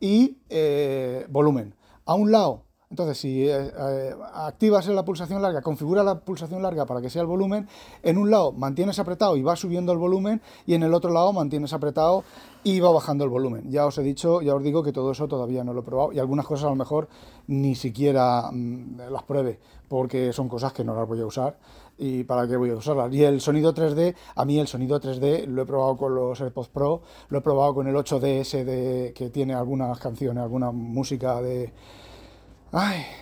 Y 0.00 0.38
eh, 0.48 1.26
volumen. 1.28 1.74
A 2.06 2.14
un 2.14 2.32
lado, 2.32 2.64
entonces 2.90 3.18
si 3.18 3.48
eh, 3.48 3.70
eh, 3.78 4.14
activas 4.34 4.88
la 4.88 5.04
pulsación 5.04 5.40
larga, 5.40 5.62
configura 5.62 6.02
la 6.02 6.18
pulsación 6.18 6.60
larga 6.60 6.86
para 6.86 7.00
que 7.00 7.08
sea 7.08 7.22
el 7.22 7.28
volumen, 7.28 7.68
en 8.02 8.18
un 8.18 8.30
lado 8.30 8.50
mantienes 8.50 8.98
apretado 8.98 9.36
y 9.36 9.42
va 9.42 9.54
subiendo 9.54 9.92
el 9.92 9.98
volumen 9.98 10.42
y 10.66 10.74
en 10.74 10.82
el 10.82 10.92
otro 10.92 11.12
lado 11.12 11.32
mantienes 11.32 11.72
apretado 11.72 12.24
y 12.64 12.80
va 12.80 12.90
bajando 12.90 13.22
el 13.22 13.30
volumen. 13.30 13.70
Ya 13.70 13.86
os 13.86 13.96
he 13.98 14.02
dicho, 14.02 14.42
ya 14.42 14.56
os 14.56 14.62
digo 14.64 14.82
que 14.82 14.92
todo 14.92 15.12
eso 15.12 15.28
todavía 15.28 15.62
no 15.62 15.72
lo 15.72 15.80
he 15.80 15.84
probado 15.84 16.12
y 16.12 16.18
algunas 16.18 16.46
cosas 16.46 16.66
a 16.66 16.70
lo 16.70 16.76
mejor 16.76 17.08
ni 17.46 17.76
siquiera 17.76 18.50
mm, 18.50 19.02
las 19.10 19.22
pruebe 19.22 19.60
porque 19.86 20.32
son 20.32 20.48
cosas 20.48 20.72
que 20.72 20.82
no 20.82 20.94
las 20.94 21.06
voy 21.06 21.20
a 21.20 21.26
usar 21.26 21.58
y 22.00 22.24
para 22.24 22.48
qué 22.48 22.56
voy 22.56 22.70
a 22.70 22.76
usarlas. 22.76 23.12
Y 23.12 23.22
el 23.22 23.42
sonido 23.42 23.74
3D, 23.74 24.16
a 24.34 24.44
mí 24.46 24.58
el 24.58 24.66
sonido 24.66 24.98
3D 24.98 25.46
lo 25.46 25.62
he 25.62 25.66
probado 25.66 25.98
con 25.98 26.14
los 26.14 26.40
AirPods 26.40 26.68
Pro, 26.70 27.02
lo 27.28 27.38
he 27.38 27.40
probado 27.42 27.74
con 27.74 27.86
el 27.86 27.94
8DS 27.94 28.64
de, 28.64 29.12
que 29.14 29.28
tiene 29.28 29.52
algunas 29.52 29.98
canciones, 29.98 30.42
alguna 30.42 30.70
música 30.70 31.42
de, 31.42 31.72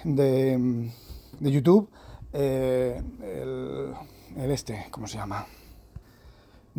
de, 0.04 0.90
de 1.40 1.50
YouTube, 1.50 1.90
eh, 2.32 3.02
el, 3.20 3.92
el 4.36 4.50
este, 4.52 4.86
¿cómo 4.92 5.08
se 5.08 5.18
llama? 5.18 5.44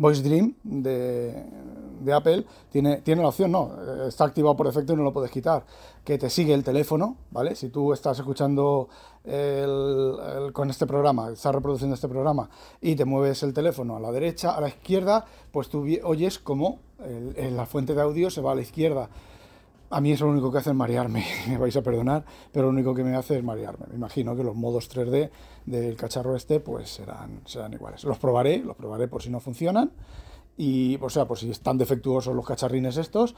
Voice 0.00 0.22
Dream 0.22 0.54
de, 0.64 1.44
Apple 2.10 2.46
tiene, 2.70 3.02
tiene 3.02 3.20
la 3.20 3.28
opción, 3.28 3.52
no, 3.52 3.70
está 4.08 4.24
activado 4.24 4.56
por 4.56 4.66
defecto 4.66 4.94
y 4.94 4.96
no 4.96 5.02
lo 5.02 5.12
puedes 5.12 5.30
quitar, 5.30 5.66
que 6.02 6.16
te 6.16 6.30
sigue 6.30 6.54
el 6.54 6.64
teléfono, 6.64 7.16
¿vale? 7.30 7.54
Si 7.54 7.68
tú 7.68 7.92
estás 7.92 8.18
escuchando 8.18 8.88
con 10.54 10.70
este 10.70 10.86
programa, 10.86 11.30
estás 11.30 11.54
reproduciendo 11.54 11.94
este 11.94 12.08
programa 12.08 12.48
y 12.80 12.96
te 12.96 13.04
mueves 13.04 13.42
el 13.42 13.52
teléfono 13.52 13.98
a 13.98 14.00
la 14.00 14.10
derecha, 14.10 14.52
a 14.56 14.62
la 14.62 14.68
izquierda, 14.68 15.26
pues 15.52 15.68
tú 15.68 15.86
oyes 16.04 16.38
como 16.38 16.78
la 17.36 17.66
fuente 17.66 17.94
de 17.94 18.00
audio 18.00 18.30
se 18.30 18.40
va 18.40 18.52
a 18.52 18.54
la 18.54 18.62
izquierda. 18.62 19.10
A 19.92 20.00
mí 20.00 20.12
eso 20.12 20.24
lo 20.24 20.30
único 20.30 20.52
que 20.52 20.58
hace 20.58 20.70
es 20.70 20.76
marearme, 20.76 21.24
me 21.48 21.58
vais 21.58 21.76
a 21.76 21.82
perdonar, 21.82 22.24
pero 22.52 22.66
lo 22.66 22.70
único 22.70 22.94
que 22.94 23.02
me 23.02 23.16
hace 23.16 23.38
es 23.38 23.44
marearme. 23.44 23.86
Me 23.88 23.96
imagino 23.96 24.36
que 24.36 24.44
los 24.44 24.54
modos 24.54 24.88
3D 24.88 25.30
del 25.66 25.96
cacharro 25.96 26.36
este 26.36 26.60
pues 26.60 26.90
serán, 26.90 27.40
serán 27.44 27.72
iguales. 27.72 28.04
Los 28.04 28.18
probaré, 28.18 28.58
los 28.58 28.76
probaré 28.76 29.08
por 29.08 29.20
si 29.22 29.30
no 29.30 29.40
funcionan 29.40 29.90
y 30.56 30.96
o 31.00 31.10
sea, 31.10 31.26
por 31.26 31.38
si 31.38 31.50
están 31.50 31.76
defectuosos 31.76 32.36
los 32.36 32.46
cacharrines 32.46 32.96
estos, 32.98 33.34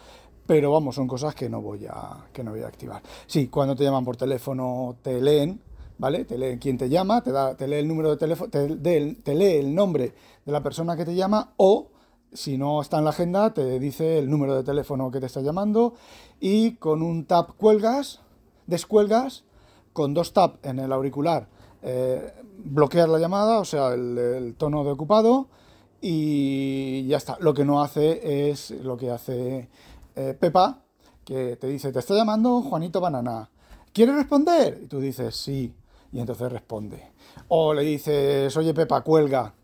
pero 0.46 0.72
vamos, 0.72 0.96
son 0.96 1.08
cosas 1.08 1.34
que 1.34 1.48
no 1.48 1.62
voy 1.62 1.86
a 1.86 2.26
que 2.32 2.44
no 2.44 2.50
voy 2.50 2.62
a 2.62 2.66
activar. 2.66 3.02
Sí, 3.26 3.48
cuando 3.48 3.74
te 3.74 3.84
llaman 3.84 4.04
por 4.04 4.18
teléfono 4.18 4.96
te 5.02 5.22
leen, 5.22 5.58
¿vale? 5.96 6.26
Te 6.26 6.36
leen 6.36 6.58
quién 6.58 6.76
te 6.76 6.90
llama, 6.90 7.22
te 7.22 7.32
da 7.32 7.54
te 7.54 7.66
lee 7.66 7.76
el 7.76 7.88
número 7.88 8.10
de 8.10 8.18
teléfono, 8.18 8.50
te, 8.50 9.14
te 9.14 9.34
lee 9.34 9.56
el 9.56 9.74
nombre 9.74 10.12
de 10.44 10.52
la 10.52 10.62
persona 10.62 10.96
que 10.98 11.06
te 11.06 11.14
llama 11.14 11.54
o 11.56 11.91
si 12.32 12.56
no 12.56 12.80
está 12.80 12.98
en 12.98 13.04
la 13.04 13.10
agenda, 13.10 13.52
te 13.52 13.78
dice 13.78 14.18
el 14.18 14.30
número 14.30 14.54
de 14.54 14.62
teléfono 14.62 15.10
que 15.10 15.20
te 15.20 15.26
está 15.26 15.40
llamando 15.40 15.94
y 16.40 16.76
con 16.76 17.02
un 17.02 17.26
tap 17.26 17.50
cuelgas, 17.56 18.20
descuelgas, 18.66 19.44
con 19.92 20.14
dos 20.14 20.32
tap 20.32 20.64
en 20.64 20.78
el 20.78 20.92
auricular, 20.92 21.48
eh, 21.82 22.32
bloquear 22.64 23.08
la 23.08 23.18
llamada, 23.18 23.58
o 23.58 23.64
sea, 23.64 23.92
el, 23.92 24.54
tono 24.56 24.84
de 24.84 24.90
ocupado 24.90 25.48
y 26.00 27.06
ya 27.06 27.18
está. 27.18 27.36
Lo 27.40 27.54
que 27.54 27.64
no 27.64 27.82
hace 27.82 28.50
es 28.50 28.70
lo 28.70 28.96
que 28.96 29.10
hace 29.10 29.68
eh, 30.16 30.36
Pepa, 30.38 30.82
que 31.24 31.56
te 31.56 31.66
dice, 31.66 31.92
te 31.92 31.98
está 31.98 32.14
llamando 32.14 32.62
Juanito 32.62 33.00
Banana. 33.00 33.50
¿Quieres 33.92 34.14
responder? 34.14 34.80
Y 34.82 34.86
tú 34.86 35.00
dices, 35.00 35.36
sí, 35.36 35.74
y 36.12 36.20
entonces 36.20 36.50
responde. 36.50 37.12
O 37.48 37.74
le 37.74 37.82
dices, 37.82 38.56
oye 38.56 38.72
Pepa, 38.72 39.02
cuelga 39.02 39.54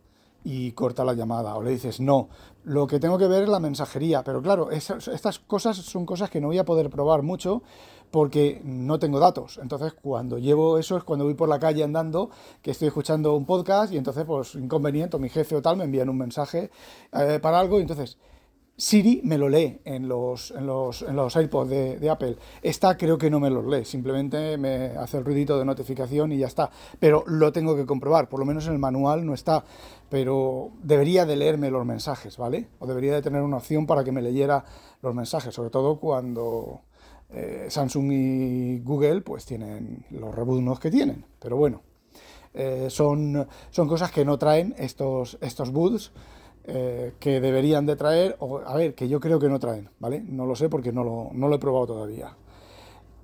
y 0.51 0.73
corta 0.73 1.05
la 1.05 1.13
llamada. 1.13 1.57
O 1.57 1.63
le 1.63 1.73
dices, 1.73 2.01
no, 2.01 2.31
lo 2.65 2.87
que 2.87 2.99
tengo 2.99 3.19
que 3.19 3.27
ver 3.27 3.43
es 3.43 3.51
la 3.51 3.61
mensajería. 3.61 4.25
Pero 4.25 4.41
claro, 4.41 4.71
estas 4.71 5.39
cosas 5.41 5.77
son 5.77 6.07
cosas 6.07 6.31
que 6.31 6.41
no 6.41 6.47
voy 6.47 6.57
a 6.57 6.65
poder 6.65 6.89
probar 6.89 7.21
mucho 7.23 7.63
porque 8.11 8.63
no 8.65 8.99
tengo 8.99 9.21
datos. 9.21 9.61
Entonces, 9.63 9.93
cuando 9.93 10.39
llevo 10.39 10.79
eso 10.79 10.97
es 10.97 11.05
cuando 11.05 11.27
voy 11.27 11.35
por 11.35 11.51
la 11.51 11.59
calle 11.59 11.85
andando, 11.85 12.31
que 12.63 12.71
estoy 12.71 12.89
escuchando 12.89 13.37
un 13.37 13.45
podcast 13.45 13.93
y 13.93 13.99
entonces, 13.99 14.25
pues, 14.25 14.55
inconveniente, 14.55 15.17
o 15.17 15.21
mi 15.21 15.29
jefe 15.29 15.55
o 15.55 15.61
tal 15.61 15.77
me 15.77 15.85
envían 15.85 16.09
un 16.09 16.17
mensaje 16.17 16.71
eh, 17.13 17.39
para 17.43 17.61
algo 17.61 17.79
y 17.79 17.83
entonces 17.83 18.17
Siri 18.81 19.21
me 19.25 19.39
lo 19.39 19.49
lee 19.49 19.81
en 19.85 20.07
los, 20.07 20.53
en 20.53 20.65
los, 20.65 21.03
en 21.03 21.17
los 21.17 21.35
AirPods 21.35 21.69
de, 21.69 22.11
Apple. 22.11 22.37
Esta 22.63 22.97
creo 22.97 23.19
que 23.19 23.29
no 23.29 23.41
me 23.41 23.51
los 23.51 23.67
lee, 23.67 23.85
simplemente 23.85 24.57
me 24.57 24.97
hace 24.97 25.19
el 25.19 25.25
ruidito 25.25 25.59
de 25.59 25.65
notificación 25.65 26.31
y 26.31 26.39
ya 26.39 26.47
está. 26.47 26.71
Pero 27.01 27.25
lo 27.27 27.51
tengo 27.51 27.75
que 27.75 27.85
comprobar, 27.85 28.29
por 28.29 28.39
lo 28.39 28.47
menos 28.47 28.69
en 28.69 28.75
el 28.75 28.79
manual 28.79 29.27
no 29.27 29.35
está. 29.35 29.65
Pero 30.09 30.71
debería 30.81 31.27
de 31.27 31.35
leerme 31.35 31.73
los 31.73 31.85
mensajes, 31.85 32.37
¿vale? 32.37 32.69
O 32.79 32.87
debería 32.87 33.15
de 33.15 33.21
tener 33.21 33.43
una 33.43 33.57
opción 33.57 33.85
para 33.85 34.05
que 34.05 34.13
me 34.13 34.23
leyera 34.23 34.65
los 35.03 35.13
mensajes, 35.13 35.53
sobre 35.53 35.71
todo 35.71 35.99
cuando 35.99 36.83
eh, 37.31 37.67
Samsung 37.69 38.13
y 38.13 38.79
Google 38.79 39.23
pues 39.23 39.45
tienen 39.45 40.05
los 40.11 40.33
rebuznos 40.33 40.79
que 40.79 40.93
tienen. 40.93 41.25
Pero 41.41 41.57
bueno, 41.57 41.83
eh, 42.55 42.87
son, 42.91 43.45
son 43.71 43.89
cosas 43.89 44.13
que 44.13 44.25
no 44.25 44.39
traen 44.39 44.73
estos, 44.79 45.37
estos 45.41 45.73
booths 45.73 46.13
eh, 46.71 47.15
que 47.19 47.41
deberían 47.41 47.87
de 47.87 47.97
traer, 47.97 48.37
o 48.41 48.59
a 48.59 48.75
ver, 48.75 48.95
que 48.95 49.09
yo 49.09 49.21
creo 49.21 49.41
que 49.41 49.49
no 49.49 49.59
traen, 49.59 49.89
¿vale? 50.01 50.21
No 50.21 50.45
lo 50.45 50.55
sé 50.55 50.69
porque 50.69 50.93
no 50.93 51.03
lo, 51.03 51.31
no 51.33 51.49
lo 51.49 51.55
he 51.55 51.59
probado 51.59 51.87
todavía. 51.87 52.37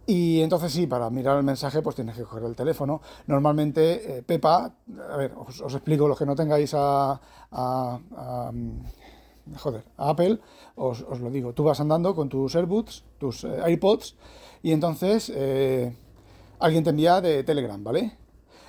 Y 0.07 0.41
entonces 0.41 0.73
sí, 0.73 0.87
para 0.87 1.11
mirar 1.11 1.37
el 1.37 1.45
mensaje 1.45 1.83
pues 1.83 1.95
tienes 1.95 2.17
que 2.17 2.23
coger 2.23 2.45
el 2.45 2.57
teléfono. 2.57 3.03
Normalmente 3.27 4.17
eh, 4.17 4.23
Pepa, 4.23 4.73
a 5.11 5.17
ver, 5.19 5.35
os, 5.37 5.61
explico, 5.61 6.09
los 6.09 6.17
que 6.19 6.25
no 6.25 6.35
tengáis 6.35 6.73
a, 6.75 7.21
mm, 8.51 9.57
joder, 9.59 9.85
Apple, 9.99 10.41
os, 10.77 11.03
os, 11.03 11.21
lo 11.21 11.31
digo, 11.31 11.53
tú 11.53 11.65
vas 11.65 11.81
andando 11.81 12.15
con 12.15 12.31
tus 12.31 12.57
AirPods, 12.57 13.05
tus 13.19 13.45
eh, 13.45 13.61
AirPods, 13.63 14.17
y 14.63 14.73
entonces 14.73 15.31
alguien 16.61 16.83
te 16.83 16.91
envía 16.91 17.21
de 17.21 17.45
Telegram, 17.45 17.85
¿vale? 17.85 18.17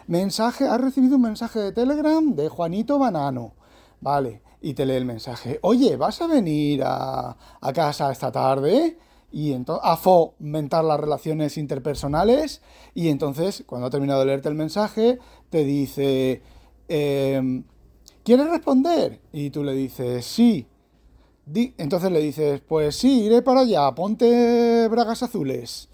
Mensaje, 0.08 0.68
has 0.68 0.82
recibido 0.82 1.16
un 1.16 1.22
mensaje 1.22 1.60
de 1.60 1.72
Telegram 1.72 2.36
de 2.36 2.50
Juanito 2.50 3.00
Banano, 3.00 3.54
¿vale? 4.02 4.42
Y 4.66 4.74
te 4.74 4.84
lee 4.88 4.96
el 4.96 5.06
mensaje. 5.06 5.60
Oye, 5.62 5.96
¿vas 5.96 6.20
a 6.24 6.28
venir 6.28 6.82
a, 6.84 7.38
casa 7.76 8.12
esta 8.12 8.32
tarde? 8.32 8.98
Y 9.32 9.54
entonces, 9.54 9.84
a 9.86 9.96
fomentar 9.96 10.84
las 10.84 11.00
relaciones 11.00 11.60
interpersonales. 11.60 12.64
Y 12.96 13.10
entonces, 13.10 13.64
cuando 13.68 13.86
ha 13.86 13.90
terminado 13.92 14.22
de 14.22 14.26
leerte 14.26 14.50
el 14.50 14.56
mensaje, 14.56 15.20
te 15.52 15.64
dice, 15.64 16.42
em, 16.88 17.64
¿quieres 18.24 18.50
responder? 18.50 19.22
Y 19.32 19.52
tú 19.52 19.64
le 19.64 19.74
dices, 19.74 20.26
sí. 20.26 20.66
entonces 21.78 22.12
le 22.12 22.20
dices, 22.20 22.60
pues 22.68 22.96
sí, 22.96 23.26
iré 23.26 23.44
para 23.44 23.60
allá, 23.60 23.94
ponte 23.94 24.88
bragas 24.88 25.22
azules. 25.22 25.90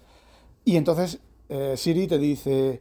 Y 0.64 0.76
entonces 0.76 1.20
eh, 1.50 1.74
Siri 1.76 2.06
te 2.06 2.16
dice, 2.16 2.80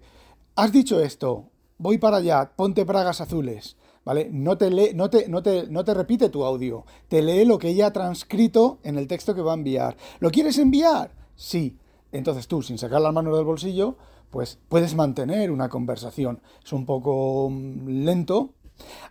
has 0.55 0.71
dicho 0.71 1.01
esto, 1.01 1.49
voy 1.77 1.97
para 1.97 2.17
allá, 2.17 2.53
ponte 2.55 2.85
bragas 2.85 3.19
azules. 3.19 3.75
¿Vale? 4.03 4.29
No 4.31 4.57
te, 4.57 4.69
lee, 4.69 4.91
no, 4.93 5.09
te, 5.09 5.27
no, 5.27 5.43
te, 5.43 5.67
no 5.67 5.83
te 5.83 5.93
repite 5.93 6.29
tu 6.29 6.43
audio, 6.43 6.85
te 7.07 7.21
lee 7.21 7.45
lo 7.45 7.57
que 7.57 7.69
ella 7.69 7.87
ha 7.87 7.93
transcrito 7.93 8.79
en 8.83 8.97
el 8.97 9.07
texto 9.07 9.35
que 9.35 9.41
va 9.41 9.51
a 9.51 9.55
enviar. 9.55 9.97
¿Lo 10.19 10.31
quieres 10.31 10.57
enviar? 10.57 11.11
Sí. 11.35 11.77
Entonces 12.11 12.47
tú, 12.47 12.61
sin 12.61 12.77
sacar 12.77 13.01
las 13.01 13.13
manos 13.13 13.35
del 13.35 13.45
bolsillo, 13.45 13.95
pues 14.29 14.59
puedes 14.67 14.95
mantener 14.95 15.51
una 15.51 15.69
conversación. 15.69 16.41
Es 16.63 16.73
un 16.73 16.85
poco 16.85 17.49
mm, 17.49 18.03
lento. 18.03 18.53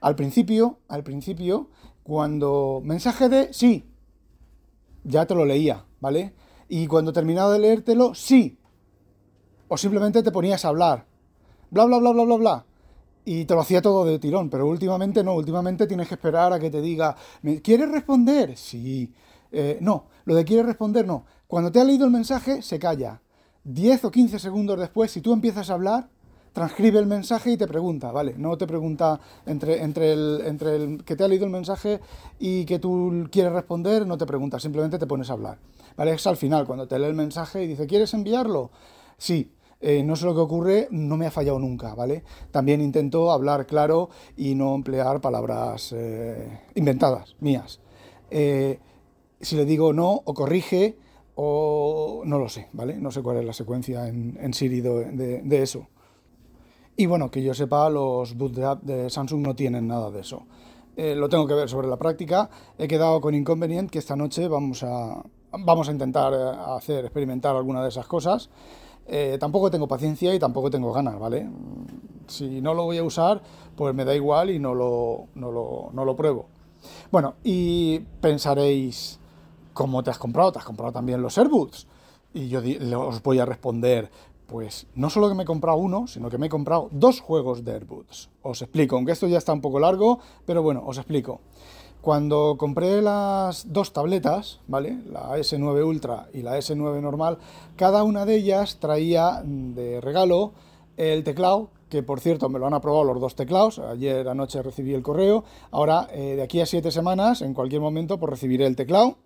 Al 0.01 0.17
principio, 0.17 0.81
al 0.89 1.03
principio, 1.03 1.71
cuando 2.03 2.83
mensaje 2.85 3.29
de 3.29 3.53
sí, 3.53 3.89
ya 5.05 5.27
te 5.27 5.35
lo 5.35 5.45
leía, 5.45 5.87
¿vale? 6.01 6.35
Y 6.69 6.87
cuando 6.87 7.13
terminado 7.13 7.53
de 7.53 7.61
leértelo, 7.61 8.15
sí. 8.15 8.59
O 9.69 9.77
simplemente 9.77 10.23
te 10.23 10.33
ponías 10.33 10.65
a 10.65 10.69
hablar. 10.69 11.07
Bla, 11.71 11.85
bla, 11.85 11.99
bla, 11.99 12.11
bla, 12.11 12.25
bla, 12.25 12.37
bla 12.37 12.67
y 13.25 13.45
te 13.45 13.55
lo 13.55 13.61
hacía 13.61 13.83
todo 13.83 14.05
de 14.05 14.19
tirón, 14.19 14.49
pero 14.49 14.67
últimamente 14.67 15.23
no, 15.23 15.35
últimamente 15.35 15.87
tienes 15.87 16.09
que 16.09 16.15
esperar 16.15 16.53
a 16.53 16.59
que 16.59 16.71
te 16.71 16.81
diga, 16.81 17.17
¿quieres 17.63 17.91
responder? 17.91 18.57
Sí. 18.57 19.13
Eh, 19.53 19.79
no, 19.81 20.07
lo 20.25 20.35
de 20.35 20.45
quieres 20.45 20.67
responder 20.67 21.07
no. 21.07 21.25
Cuando 21.47 21.71
te 21.73 21.81
ha 21.81 21.85
leído 21.85 22.05
el 22.05 22.11
mensaje, 22.11 22.63
se 22.63 22.79
calla. 22.79 23.21
10 23.65 24.05
o 24.05 24.11
15 24.11 24.39
segundos 24.39 24.79
después, 24.79 25.11
si 25.11 25.21
tú 25.21 25.33
empiezas 25.33 25.69
a 25.69 25.75
hablar, 25.75 26.09
transcribe 26.53 26.99
el 26.99 27.07
mensaje 27.07 27.53
y 27.53 27.57
te 27.57 27.67
pregunta, 27.67 28.11
¿vale? 28.11 28.35
No 28.37 28.57
te 28.57 28.67
pregunta 28.67 29.21
entre, 29.47 29.83
entre, 29.83 30.13
el, 30.13 30.43
entre 30.45 30.77
el 30.77 31.05
que 31.05 31.17
te 31.17 31.25
ha 31.25 31.29
leído 31.29 31.45
el 31.45 31.51
mensaje 31.51 32.01
y 32.39 32.65
que 32.65 32.79
tú 32.79 33.29
quieres 33.31 33.53
responder, 33.53 34.07
no 34.07 34.17
te 34.17 34.27
pregunta, 34.27 34.59
simplemente 34.59 34.99
te 34.99 35.07
pones 35.07 35.31
a 35.31 35.35
hablar. 35.35 35.59
¿Vale? 35.97 36.13
Es 36.13 36.27
al 36.27 36.37
final, 36.37 36.67
cuando 36.67 36.89
te 36.89 36.99
lee 36.99 37.07
el 37.07 37.15
mensaje 37.15 37.65
y 37.65 37.67
dice, 37.67 37.87
¿quieres 37.87 38.15
enviarlo? 38.15 38.71
Sí, 39.19 39.53
eh, 39.83 40.03
no 40.03 40.15
sé 40.15 40.27
lo 40.27 40.35
que 40.35 40.41
ocurre, 40.41 40.89
no 40.91 41.17
me 41.17 41.27
ha 41.27 41.31
fallado 41.31 41.59
nunca, 41.59 41.95
¿vale? 41.95 42.23
También 42.51 42.83
intento 42.83 43.33
hablar 43.33 43.67
claro 43.67 44.11
y 44.37 44.55
no 44.55 44.75
emplear 44.75 45.23
palabras 45.23 45.95
eh, 45.97 46.61
inventadas, 46.75 47.35
mías. 47.41 47.81
Eh, 48.31 48.79
si 49.41 49.57
le 49.57 49.65
digo 49.65 49.95
no, 49.95 50.21
o 50.25 50.35
corrige, 50.35 50.99
o 51.35 52.23
no 52.27 52.39
lo 52.39 52.51
sé, 52.51 52.69
¿vale? 52.75 52.99
No 52.99 53.11
sé 53.11 53.23
cuál 53.23 53.39
es 53.39 53.45
la 53.47 53.55
secuencia 53.55 54.07
en, 54.07 54.53
Siri 54.53 54.83
de, 54.83 55.63
eso. 55.63 55.87
Y 56.97 57.07
bueno, 57.07 57.31
que 57.31 57.43
yo 57.43 57.55
sepa, 57.55 57.89
los 57.89 58.37
boot 58.37 58.53
de 58.83 59.09
Samsung 59.09 59.41
no 59.41 59.57
tienen 59.57 59.89
nada 59.89 60.11
de 60.11 60.21
eso. 60.21 60.43
lo 60.97 61.31
tengo 61.31 61.47
que 61.47 61.55
ver 61.55 61.71
sobre 61.71 61.89
la 61.89 61.97
práctica. 61.97 62.51
He 62.77 62.87
quedado 62.87 63.23
con 63.23 63.35
inconveniente 63.35 63.93
que 63.93 63.99
esta 63.99 64.17
noche 64.17 64.49
vamos 64.49 64.83
a, 64.83 65.23
vamos 65.53 65.89
a 65.89 65.93
intentar 65.93 66.35
hacer, 66.35 67.07
experimentar 67.07 67.57
alguna 67.57 67.83
de 67.83 67.89
esas 67.89 68.07
cosas. 68.07 68.51
Eh, 69.07 69.37
tampoco 69.41 69.71
tengo 69.71 69.89
paciencia 69.89 70.35
y 70.35 70.39
tampoco 70.39 70.71
tengo 70.71 70.93
ganas, 70.93 71.19
¿vale? 71.19 71.49
Si 72.27 72.61
no 72.61 72.75
lo 72.75 72.85
voy 72.85 72.99
a 72.99 73.03
usar, 73.03 73.43
pues 73.75 73.95
me 73.95 74.05
da 74.05 74.15
igual 74.15 74.51
y 74.51 74.59
no 74.59 74.75
lo, 74.75 75.27
no 75.35 75.51
lo, 75.51 75.91
no 75.93 76.05
lo 76.05 76.17
pruebo. 76.17 76.47
Bueno, 77.11 77.35
y 77.43 77.99
pensaréis, 78.21 79.19
¿cómo 79.73 80.03
te 80.03 80.11
has 80.11 80.19
comprado? 80.19 80.53
Te 80.53 80.59
has 80.61 80.65
comprado 80.65 80.93
también 80.93 81.23
los 81.23 81.37
AirBoots. 81.37 81.87
Y 82.33 82.49
yo 82.49 82.61
os 83.01 83.23
voy 83.23 83.41
a 83.41 83.45
responder, 83.45 84.11
pues 84.47 84.87
no 84.95 85.11
solo 85.11 85.29
que 85.29 85.35
me 85.35 85.43
he 85.43 85.47
comprado 85.47 85.79
uno, 85.79 86.07
sino 86.07 86.31
que 86.31 86.39
me 86.39 86.47
he 86.47 86.51
comprado 86.51 86.89
dos 86.93 87.21
juegos 87.21 87.65
de 87.65 87.73
AirBoots. 87.73 88.31
Os 88.43 88.63
explico, 88.63 88.97
aunque 88.97 89.13
esto 89.13 89.27
ya 89.27 89.39
está 89.39 89.53
un 89.53 89.61
poco 89.61 89.81
largo, 89.81 90.21
pero 90.47 90.63
bueno, 90.63 90.83
os 90.87 90.99
explico. 90.99 91.41
Cuando 92.01 92.57
compré 92.59 93.03
las 93.03 93.73
dos 93.73 93.93
tabletas, 93.93 94.61
¿vale? 94.67 94.99
La 95.11 95.37
S9 95.37 95.85
Ultra 95.85 96.29
y 96.33 96.41
la 96.43 96.57
S9 96.59 97.01
normal, 97.03 97.39
cada 97.77 98.05
una 98.05 98.25
de 98.25 98.37
ellas 98.37 98.79
traía 98.81 99.43
de 99.45 100.01
regalo 100.01 100.53
el 100.97 101.25
teclado, 101.25 101.71
que 101.91 102.03
por 102.03 102.21
cierto 102.21 102.49
me 102.49 102.59
lo 102.59 102.67
han 102.67 102.75
aprobado 102.75 103.05
los 103.05 103.21
dos 103.21 103.35
teclados, 103.35 103.79
ayer 103.79 104.29
anoche 104.29 104.63
recibí 104.63 104.95
el 104.95 105.03
correo, 105.03 105.45
ahora 105.71 106.09
eh, 106.13 106.37
de 106.37 106.43
aquí 106.43 106.61
a 106.61 106.67
siete 106.67 106.91
semanas, 106.91 107.43
en 107.43 107.53
cualquier 107.53 107.83
momento, 107.83 108.19
pues 108.19 108.31
recibiré 108.31 108.67
el 108.67 108.77
teclado 108.77 109.17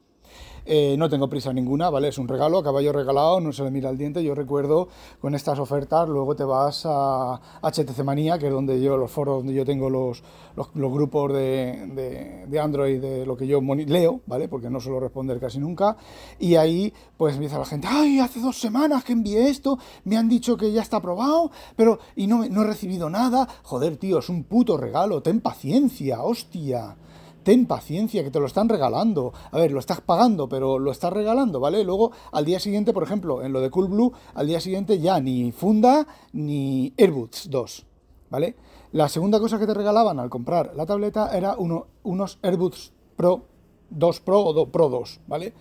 eh, 0.66 0.96
no 0.96 1.10
tengo 1.10 1.28
prisa 1.28 1.52
ninguna, 1.52 1.90
¿vale? 1.90 2.08
Es 2.08 2.16
un 2.16 2.26
regalo, 2.26 2.62
caballo 2.62 2.92
regalado, 2.92 3.38
no 3.40 3.52
se 3.52 3.62
le 3.64 3.70
mira 3.70 3.90
el 3.90 3.98
diente. 3.98 4.24
Yo 4.24 4.34
recuerdo 4.34 4.88
con 5.20 5.34
estas 5.34 5.58
ofertas, 5.58 6.08
luego 6.08 6.34
te 6.34 6.44
vas 6.44 6.84
a 6.86 7.40
HTC 7.62 8.02
Manía, 8.02 8.38
que 8.38 8.46
es 8.46 8.52
donde 8.52 8.80
yo, 8.80 8.96
los 8.96 9.10
foros 9.10 9.38
donde 9.38 9.52
yo 9.52 9.66
tengo 9.66 9.90
los, 9.90 10.22
los, 10.56 10.72
grupos 10.74 11.32
de, 11.34 12.46
de, 12.48 12.60
Android, 12.60 13.00
de 13.00 13.26
lo 13.26 13.36
que 13.36 13.46
yo 13.46 13.60
leo, 13.60 14.22
¿vale? 14.26 14.48
Porque 14.48 14.70
no 14.70 14.80
suelo 14.80 15.00
responder 15.00 15.38
casi 15.38 15.58
nunca. 15.58 15.96
Y 16.38 16.54
ahí, 16.54 16.92
pues 17.18 17.34
empieza 17.34 17.58
la 17.58 17.66
gente, 17.66 17.86
¡ay, 17.90 18.20
hace 18.20 18.40
dos 18.40 18.58
semanas 18.58 19.04
que 19.04 19.12
envié 19.12 19.50
esto! 19.50 19.78
Me 20.04 20.16
han 20.16 20.28
dicho 20.28 20.56
que 20.56 20.72
ya 20.72 20.80
está 20.80 20.96
aprobado, 20.98 21.50
pero. 21.76 21.98
y 22.16 22.26
no, 22.26 22.48
no 22.48 22.62
he 22.62 22.66
recibido 22.66 23.10
nada. 23.10 23.46
Joder, 23.64 23.96
tío, 23.96 24.20
es 24.20 24.30
un 24.30 24.44
puto 24.44 24.78
regalo, 24.78 25.22
ten 25.22 25.40
paciencia, 25.40 26.22
hostia 26.22 26.96
ten 27.44 27.66
paciencia, 27.66 28.24
que 28.24 28.30
te 28.30 28.40
lo 28.40 28.46
están 28.46 28.68
regalando. 28.68 29.32
A 29.52 29.58
ver, 29.58 29.70
lo 29.70 29.78
estás 29.78 30.00
pagando, 30.00 30.48
pero 30.48 30.78
lo 30.78 30.90
estás 30.90 31.12
regalando, 31.12 31.60
¿vale? 31.60 31.84
Luego, 31.84 32.10
al 32.32 32.44
día 32.44 32.58
siguiente, 32.58 32.92
por 32.92 33.04
ejemplo, 33.04 33.42
en 33.42 33.52
lo 33.52 33.60
de 33.60 33.70
Coolblue, 33.70 34.12
al 34.34 34.46
día 34.46 34.60
siguiente 34.60 34.98
ya 34.98 35.20
ni 35.20 35.52
Funda 35.52 36.06
ni 36.32 36.92
Airbuds 36.98 37.50
2, 37.50 37.86
¿vale? 38.30 38.56
La 38.92 39.08
segunda 39.08 39.38
cosa 39.38 39.58
que 39.58 39.66
te 39.66 39.74
regalaban 39.74 40.18
al 40.18 40.30
comprar 40.30 40.72
la 40.74 40.86
tableta 40.86 41.36
era 41.36 41.54
uno, 41.56 41.86
unos 42.02 42.38
Airbuds 42.42 42.92
Pro 43.16 43.44
2 43.90 44.20
Pro 44.20 44.40
o 44.44 44.52
2 44.52 44.68
Pro 44.70 44.88
2, 44.88 45.20
¿vale? 45.26 45.52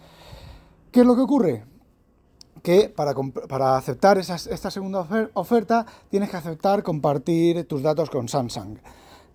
¿Qué 0.91 1.01
es 1.01 1.05
lo 1.05 1.15
que 1.15 1.21
ocurre? 1.21 1.73
que 2.63 2.87
para, 2.87 3.13
para 3.47 3.75
aceptar 3.75 4.17
esta 4.17 4.71
segunda 4.71 5.05
oferta 5.33 5.85
tienes 6.09 6.29
que 6.29 6.37
aceptar 6.37 6.81
compartir 6.81 7.67
tus 7.67 7.83
datos 7.83 8.09
con 8.09 8.29
Samsung. 8.29 8.77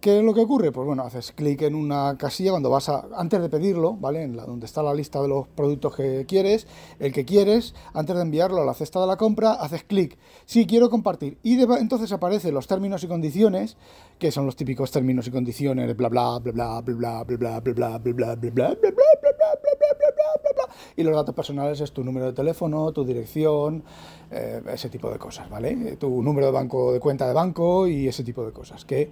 ¿Qué 0.01 0.19
es 0.19 0.25
lo 0.25 0.33
que 0.33 0.43
ocurre? 0.43 0.71
Pues 0.71 0.87
bueno, 0.87 1.03
haces 1.03 1.33
clic 1.33 1.63
en 1.63 1.75
una 1.75 2.17
casilla 2.17 2.53
cuando 2.53 2.71
vas 2.71 2.89
a, 2.89 3.09
antes 3.17 3.43
de 3.43 3.49
pedirlo, 3.49 3.95
¿vale? 3.95 4.23
En 4.23 4.37
la, 4.37 4.45
donde 4.45 4.65
está 4.65 4.81
la 4.81 4.95
lista 4.95 5.21
de 5.21 5.27
los 5.27 5.49
productos 5.49 5.97
que 5.97 6.25
quieres, 6.25 6.69
el 7.01 7.13
que 7.13 7.25
quieres, 7.25 7.75
antes 7.95 8.15
de 8.15 8.23
enviarlo 8.23 8.63
a 8.63 8.65
la 8.65 8.75
cesta 8.75 9.01
de 9.01 9.09
la 9.09 9.17
compra, 9.17 9.55
haces 9.55 9.83
clic, 9.83 10.17
sí, 10.47 10.69
quiero 10.69 10.89
compartir. 10.89 11.39
Y 11.43 11.61
entonces 11.61 12.13
aparecen 12.13 12.55
los 12.55 12.69
términos 12.69 13.03
y 13.03 13.09
condiciones, 13.09 13.77
que 14.21 14.31
son 14.31 14.47
los 14.47 14.55
típicos 14.55 14.93
términos 14.93 15.27
y 15.27 15.33
condiciones, 15.33 15.97
bla 15.97 16.09
bla 16.09 16.39
bla 16.39 16.53
bla 16.53 16.81
bla 16.81 17.25
bla 17.25 17.25
bla 17.25 17.61
bla 17.61 17.61
bla 17.61 17.99
bla 17.99 17.99
bla 17.99 17.99
bla 17.99 18.15
bla 18.15 18.37
bla 18.37 18.75
bla 18.75 18.77
bla 18.77 18.77
bla 18.77 18.77
bla 18.77 20.69
y 20.97 21.03
los 21.03 21.15
datos 21.15 21.35
personales 21.35 21.81
es 21.81 21.93
tu 21.93 22.05
número 22.05 22.27
de 22.27 22.33
teléfono, 22.33 22.93
tu 22.93 23.05
dirección, 23.05 23.83
ese 24.31 24.91
tipo 24.91 25.11
de 25.11 25.19
cosas, 25.19 25.49
¿vale? 25.51 25.97
Tu 25.97 26.23
número 26.23 26.47
de 26.47 26.53
banco, 26.53 26.93
de 26.93 27.01
cuenta 27.01 27.27
de 27.27 27.33
banco 27.33 27.87
y 27.87 28.07
ese 28.07 28.23
tipo 28.23 28.45
de 28.45 28.53
cosas 28.53 28.85
que 28.85 29.11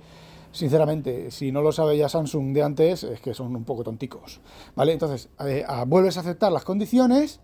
sinceramente, 0.53 1.31
si 1.31 1.53
no 1.53 1.63
lo 1.63 1.73
sabe 1.73 1.97
ya 1.97 2.09
Samsung 2.09 2.53
de 2.53 2.63
antes, 2.63 3.05
es 3.05 3.21
que 3.21 3.35
son 3.35 3.55
un 3.55 3.65
poco 3.65 3.85
tonticos, 3.85 4.41
¿vale? 4.75 4.93
Entonces, 4.93 5.29
eh, 5.41 5.65
vuelves 5.87 6.17
a 6.17 6.21
aceptar 6.21 6.53
las 6.53 6.65
condiciones, 6.65 7.41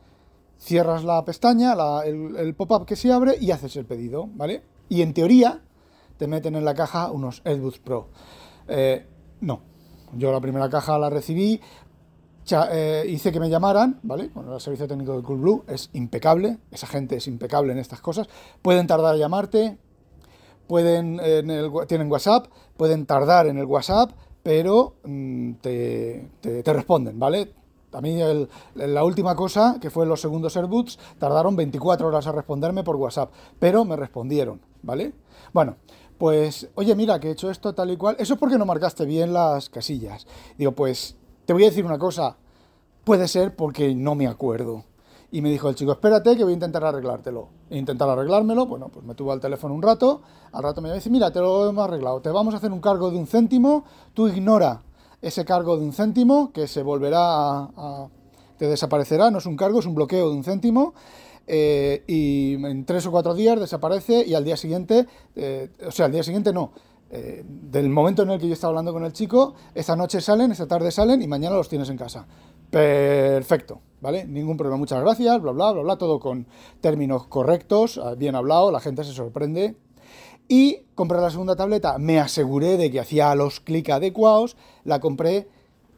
cierras 0.58 1.04
la 1.04 1.24
pestaña, 1.24 1.74
el, 2.04 2.54
pop-up 2.54 2.86
que 2.86 2.96
se 2.96 3.12
abre 3.12 3.36
y 3.40 3.50
haces 3.50 3.76
el 3.76 3.84
pedido, 3.84 4.28
¿vale? 4.34 4.62
Y 4.88 5.02
en 5.02 5.14
teoría 5.14 5.60
te 6.16 6.26
meten 6.26 6.54
en 6.54 6.64
la 6.64 6.74
caja 6.74 7.10
unos 7.10 7.42
AirBuds 7.44 7.78
Pro. 7.78 8.08
Eh, 8.68 9.06
no, 9.40 9.62
yo 10.14 10.30
la 10.30 10.40
primera 10.40 10.68
caja 10.70 10.98
la 10.98 11.10
recibí, 11.10 11.60
eh, 12.50 13.04
hice 13.08 13.30
que 13.32 13.40
me 13.40 13.48
llamaran, 13.48 14.00
¿vale? 14.02 14.30
Bueno, 14.34 14.54
el 14.54 14.60
servicio 14.60 14.88
técnico 14.88 15.16
de 15.16 15.22
Coolblue 15.22 15.64
es 15.68 15.90
impecable, 15.92 16.58
esa 16.70 16.86
gente 16.86 17.16
es 17.16 17.26
impecable 17.26 17.72
en 17.72 17.78
estas 17.78 18.00
cosas. 18.00 18.28
Pueden 18.62 18.86
tardar 18.86 19.14
a 19.14 19.18
llamarte, 19.18 19.78
pueden 20.72 21.20
en 21.20 21.50
el, 21.50 21.70
tienen 21.86 22.10
WhatsApp, 22.10 22.46
pueden 22.78 23.04
tardar 23.04 23.46
en 23.46 23.58
el 23.58 23.66
WhatsApp, 23.66 24.12
pero 24.42 24.94
mm, 25.04 25.52
te, 25.60 26.30
responden, 26.64 27.18
¿vale? 27.18 27.52
A 27.92 28.00
mí 28.00 28.18
la 28.76 29.04
última 29.04 29.36
cosa, 29.36 29.76
que 29.82 29.90
fue 29.90 30.06
los 30.06 30.22
segundos 30.22 30.56
AirBoots, 30.56 30.98
tardaron 31.18 31.56
24 31.56 32.08
horas 32.08 32.26
a 32.26 32.32
responderme 32.32 32.84
por 32.84 32.96
WhatsApp, 32.96 33.30
pero 33.58 33.84
me 33.84 33.96
respondieron, 33.96 34.62
¿vale? 34.80 35.12
Bueno, 35.52 35.76
pues, 36.16 36.70
oye, 36.74 36.94
mira, 36.94 37.20
que 37.20 37.28
he 37.28 37.32
hecho 37.32 37.50
esto 37.50 37.74
tal 37.74 37.90
y 37.90 37.98
cual. 37.98 38.16
Eso 38.18 38.32
es 38.32 38.40
porque 38.40 38.56
no 38.56 38.64
marcaste 38.64 39.04
bien 39.04 39.34
las 39.34 39.68
casillas. 39.68 40.26
Digo, 40.56 40.72
pues, 40.72 41.16
te 41.44 41.52
voy 41.52 41.64
a 41.64 41.66
decir 41.66 41.84
una 41.84 41.98
cosa, 41.98 42.38
puede 43.04 43.28
ser 43.28 43.54
porque 43.54 43.94
no 43.94 44.14
me 44.14 44.26
acuerdo. 44.26 44.86
Y 45.32 45.40
me 45.40 45.50
dijo 45.50 45.68
el 45.70 45.74
chico, 45.74 45.92
espérate 45.92 46.36
que 46.36 46.44
voy 46.44 46.52
a 46.52 46.54
intentar 46.54 46.84
arreglártelo. 46.84 47.48
E 47.70 47.78
intentar 47.78 48.08
arreglármelo, 48.08 48.66
bueno, 48.66 48.90
pues 48.90 49.04
me 49.04 49.14
tuvo 49.14 49.32
al 49.32 49.40
teléfono 49.40 49.74
un 49.74 49.80
rato, 49.80 50.20
al 50.52 50.62
rato 50.62 50.82
me 50.82 50.92
dice, 50.92 51.08
mira, 51.08 51.30
te 51.30 51.40
lo 51.40 51.70
hemos 51.70 51.84
arreglado, 51.84 52.20
te 52.20 52.28
vamos 52.28 52.52
a 52.52 52.58
hacer 52.58 52.70
un 52.70 52.82
cargo 52.82 53.10
de 53.10 53.16
un 53.16 53.26
céntimo, 53.26 53.84
tú 54.12 54.28
ignora 54.28 54.82
ese 55.22 55.44
cargo 55.46 55.78
de 55.78 55.84
un 55.86 55.94
céntimo 55.94 56.52
que 56.52 56.66
se 56.66 56.82
volverá 56.82 57.62
a, 57.64 58.08
te 58.58 58.68
desaparecerá, 58.68 59.30
no 59.30 59.38
es 59.38 59.46
un 59.46 59.56
cargo, 59.56 59.80
es 59.80 59.86
un 59.86 59.94
bloqueo 59.94 60.28
de 60.28 60.36
un 60.36 60.44
céntimo. 60.44 60.92
Eh, 61.46 62.04
y 62.06 62.54
en 62.54 62.84
tres 62.84 63.06
o 63.06 63.10
cuatro 63.10 63.34
días 63.34 63.58
desaparece 63.58 64.24
y 64.24 64.34
al 64.34 64.44
día 64.44 64.56
siguiente, 64.56 65.06
eh, 65.34 65.70
o 65.86 65.90
sea, 65.90 66.06
al 66.06 66.12
día 66.12 66.22
siguiente 66.22 66.52
no, 66.52 66.72
eh, 67.10 67.44
del 67.44 67.90
momento 67.90 68.22
en 68.22 68.30
el 68.30 68.40
que 68.40 68.46
yo 68.46 68.54
estaba 68.54 68.70
hablando 68.70 68.92
con 68.92 69.04
el 69.04 69.12
chico, 69.12 69.54
esta 69.74 69.96
noche 69.96 70.20
salen, 70.20 70.52
esta 70.52 70.66
tarde 70.66 70.90
salen 70.90 71.20
y 71.20 71.26
mañana 71.26 71.56
los 71.56 71.68
tienes 71.68 71.90
en 71.90 71.96
casa. 71.96 72.26
Perfecto, 72.72 73.82
¿vale? 74.00 74.24
Ningún 74.24 74.56
problema, 74.56 74.78
muchas 74.78 75.02
gracias, 75.02 75.42
bla, 75.42 75.52
bla, 75.52 75.72
bla, 75.72 75.82
bla, 75.82 75.96
todo 75.98 76.18
con 76.18 76.46
términos 76.80 77.26
correctos, 77.26 78.00
ah, 78.02 78.14
bien 78.14 78.34
hablado, 78.34 78.72
la 78.72 78.80
gente 78.80 79.04
se 79.04 79.12
sorprende. 79.12 79.76
Y 80.48 80.78
compré 80.94 81.20
la 81.20 81.28
segunda 81.28 81.54
tableta, 81.54 81.98
me 81.98 82.18
aseguré 82.18 82.78
de 82.78 82.90
que 82.90 82.98
hacía 82.98 83.34
los 83.34 83.60
clics 83.60 83.90
adecuados, 83.90 84.56
la 84.84 85.00
compré 85.00 85.48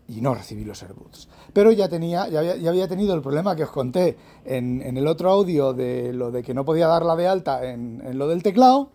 y 0.09 0.21
no 0.21 0.35
recibí 0.35 0.65
los 0.65 0.83
AirBoots. 0.83 1.29
Pero 1.53 1.71
ya 1.71 1.89
tenía, 1.89 2.27
ya 2.27 2.41
había, 2.41 2.89
tenido 2.89 3.15
el 3.15 3.23
problema 3.23 3.55
que 3.55 3.63
os 3.63 3.71
conté 3.71 4.17
en, 4.45 4.83
el 4.83 5.07
otro 5.07 5.31
audio 5.31 5.75
de 5.75 6.13
lo 6.13 6.33
de 6.33 6.43
que 6.43 6.55
no 6.55 6.65
podía 6.65 6.89
darla 6.89 7.15
de 7.15 7.29
alta 7.29 7.71
en 7.71 8.19
lo 8.19 8.27
del 8.27 8.43
teclado 8.43 8.91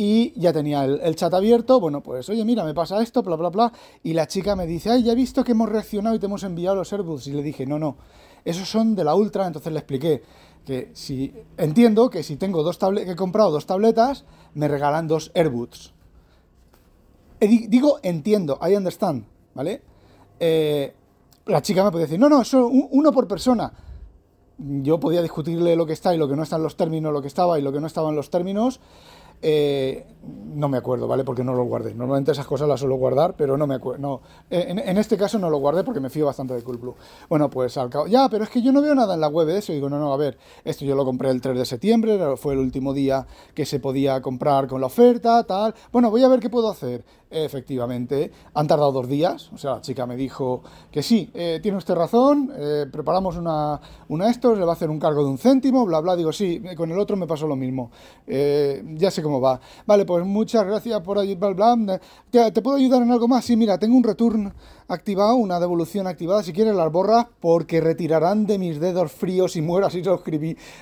y 0.00 0.32
ya 0.34 0.50
tenía 0.50 0.86
el, 0.86 1.14
chat 1.14 1.34
abierto, 1.34 1.78
bueno, 1.78 2.02
pues 2.02 2.26
oye, 2.30 2.42
mira, 2.42 2.64
me 2.64 2.72
pasa 2.72 3.02
esto, 3.02 3.22
bla, 3.22 3.36
bla, 3.36 3.50
bla, 3.50 3.70
y 4.02 4.14
la 4.14 4.26
chica 4.26 4.56
me 4.56 4.66
dice, 4.66 4.88
ay, 4.88 5.02
ya 5.02 5.12
he 5.12 5.14
visto 5.14 5.44
que 5.44 5.52
hemos 5.52 5.68
reaccionado 5.68 6.16
y 6.16 6.18
te 6.18 6.24
hemos 6.24 6.42
enviado 6.42 6.76
los 6.76 6.90
AirBuds, 6.90 7.26
y 7.26 7.32
le 7.32 7.42
dije, 7.42 7.66
no, 7.66 7.78
no, 7.78 7.98
esos 8.46 8.66
son 8.66 8.94
de 8.94 9.04
la 9.04 9.14
Ultra, 9.14 9.46
entonces 9.46 9.70
le 9.70 9.78
expliqué 9.78 10.22
que 10.64 10.90
si, 10.94 11.34
entiendo 11.58 12.08
que 12.08 12.22
si 12.22 12.36
tengo 12.36 12.62
dos 12.62 12.78
tabletas, 12.78 13.08
que 13.08 13.12
he 13.12 13.16
comprado 13.16 13.50
dos 13.50 13.66
tabletas, 13.66 14.24
me 14.54 14.68
regalan 14.68 15.06
dos 15.06 15.32
AirBuds. 15.34 15.92
Digo, 17.38 18.00
entiendo, 18.02 18.58
I 18.66 18.76
understand, 18.76 19.26
¿vale? 19.52 19.82
Eh, 20.38 20.94
la 21.44 21.60
chica 21.60 21.84
me 21.84 21.90
puede 21.90 22.04
decir, 22.04 22.18
no, 22.18 22.30
no, 22.30 22.40
eso 22.40 22.68
uno 22.68 23.12
por 23.12 23.28
persona. 23.28 23.70
Yo 24.56 24.98
podía 24.98 25.20
discutirle 25.20 25.76
lo 25.76 25.84
que 25.84 25.92
está 25.92 26.14
y 26.14 26.18
lo 26.18 26.26
que 26.26 26.36
no 26.36 26.42
está 26.42 26.56
en 26.56 26.62
los 26.62 26.76
términos, 26.76 27.12
lo 27.12 27.20
que 27.20 27.28
estaba 27.28 27.58
y 27.58 27.62
lo 27.62 27.70
que 27.70 27.80
no 27.80 27.86
estaba 27.86 28.08
en 28.10 28.16
los 28.16 28.30
términos, 28.30 28.80
eh, 29.42 30.06
no 30.54 30.68
me 30.68 30.76
acuerdo, 30.76 31.08
¿vale? 31.08 31.24
Porque 31.24 31.42
no 31.42 31.54
lo 31.54 31.64
guardé. 31.64 31.94
Normalmente 31.94 32.32
esas 32.32 32.46
cosas 32.46 32.68
las 32.68 32.80
suelo 32.80 32.96
guardar, 32.96 33.34
pero 33.36 33.56
no 33.56 33.66
me 33.66 33.76
acuerdo. 33.76 34.00
No. 34.00 34.20
En, 34.50 34.98
este 34.98 35.16
caso 35.16 35.38
no 35.38 35.48
lo 35.48 35.58
guardé 35.58 35.82
porque 35.82 36.00
me 36.00 36.10
fío 36.10 36.26
bastante 36.26 36.54
de 36.54 36.62
Coolblue. 36.62 36.94
Bueno, 37.28 37.48
pues 37.48 37.76
al 37.78 37.88
cabo. 37.88 38.06
Ya, 38.06 38.28
pero 38.28 38.44
es 38.44 38.50
que 38.50 38.60
yo 38.60 38.70
no 38.72 38.82
veo 38.82 38.94
nada 38.94 39.14
en 39.14 39.20
la 39.20 39.28
web 39.28 39.46
de 39.46 39.58
eso. 39.58 39.72
digo, 39.72 39.88
no, 39.88 39.98
no, 39.98 40.12
a 40.12 40.16
ver, 40.16 40.36
esto 40.64 40.84
yo 40.84 40.94
lo 40.94 41.04
compré 41.04 41.30
el 41.30 41.40
3 41.40 41.56
de 41.56 41.64
septiembre, 41.64 42.36
fue 42.36 42.52
el 42.52 42.60
último 42.60 42.92
día 42.92 43.26
que 43.54 43.64
se 43.64 43.80
podía 43.80 44.20
comprar 44.20 44.66
con 44.66 44.80
la 44.80 44.88
oferta, 44.88 45.42
tal. 45.44 45.74
Bueno, 45.90 46.10
voy 46.10 46.22
a 46.22 46.28
ver 46.28 46.40
qué 46.40 46.50
puedo 46.50 46.70
hacer. 46.70 47.04
Efectivamente, 47.30 48.32
han 48.54 48.66
tardado 48.66 48.90
dos 48.90 49.08
días. 49.08 49.50
O 49.52 49.58
sea, 49.58 49.74
la 49.74 49.80
chica 49.80 50.04
me 50.04 50.16
dijo 50.16 50.62
que 50.90 51.00
sí, 51.00 51.30
eh, 51.32 51.60
tiene 51.62 51.78
usted 51.78 51.94
razón, 51.94 52.52
eh, 52.56 52.86
preparamos 52.90 53.36
una, 53.36 53.80
una 54.08 54.28
esto, 54.28 54.56
le 54.56 54.64
va 54.64 54.72
a 54.72 54.74
hacer 54.74 54.90
un 54.90 54.98
cargo 54.98 55.22
de 55.22 55.30
un 55.30 55.38
céntimo, 55.38 55.86
bla, 55.86 56.00
bla. 56.00 56.16
Digo, 56.16 56.32
sí, 56.32 56.60
con 56.76 56.90
el 56.90 56.98
otro 56.98 57.16
me 57.16 57.28
pasó 57.28 57.46
lo 57.46 57.54
mismo. 57.54 57.92
ya 58.26 59.10
sé 59.10 59.22
cómo 59.22 59.40
va. 59.40 59.60
Vale, 59.86 60.04
pues 60.04 60.24
muchas 60.24 60.66
gracias 60.66 61.00
por 61.02 61.18
ahí, 61.18 61.36
bla, 61.36 61.50
bla. 61.50 62.00
¿Te, 62.30 62.62
puedo 62.62 62.76
ayudar 62.76 63.02
en 63.02 63.12
algo 63.12 63.28
más? 63.28 63.44
Sí, 63.44 63.56
mira, 63.56 63.78
tengo 63.78 63.96
un 63.96 64.02
return 64.02 64.52
activado, 64.88 65.36
una 65.36 65.60
devolución 65.60 66.08
activada. 66.08 66.42
Si 66.42 66.52
quieres 66.52 66.74
las 66.74 66.90
borras, 66.90 67.26
porque 67.38 67.80
retirarán 67.80 68.46
de 68.46 68.58
mis 68.58 68.80
dedos 68.80 69.12
fríos 69.12 69.54
y 69.54 69.62
muertos, 69.62 69.96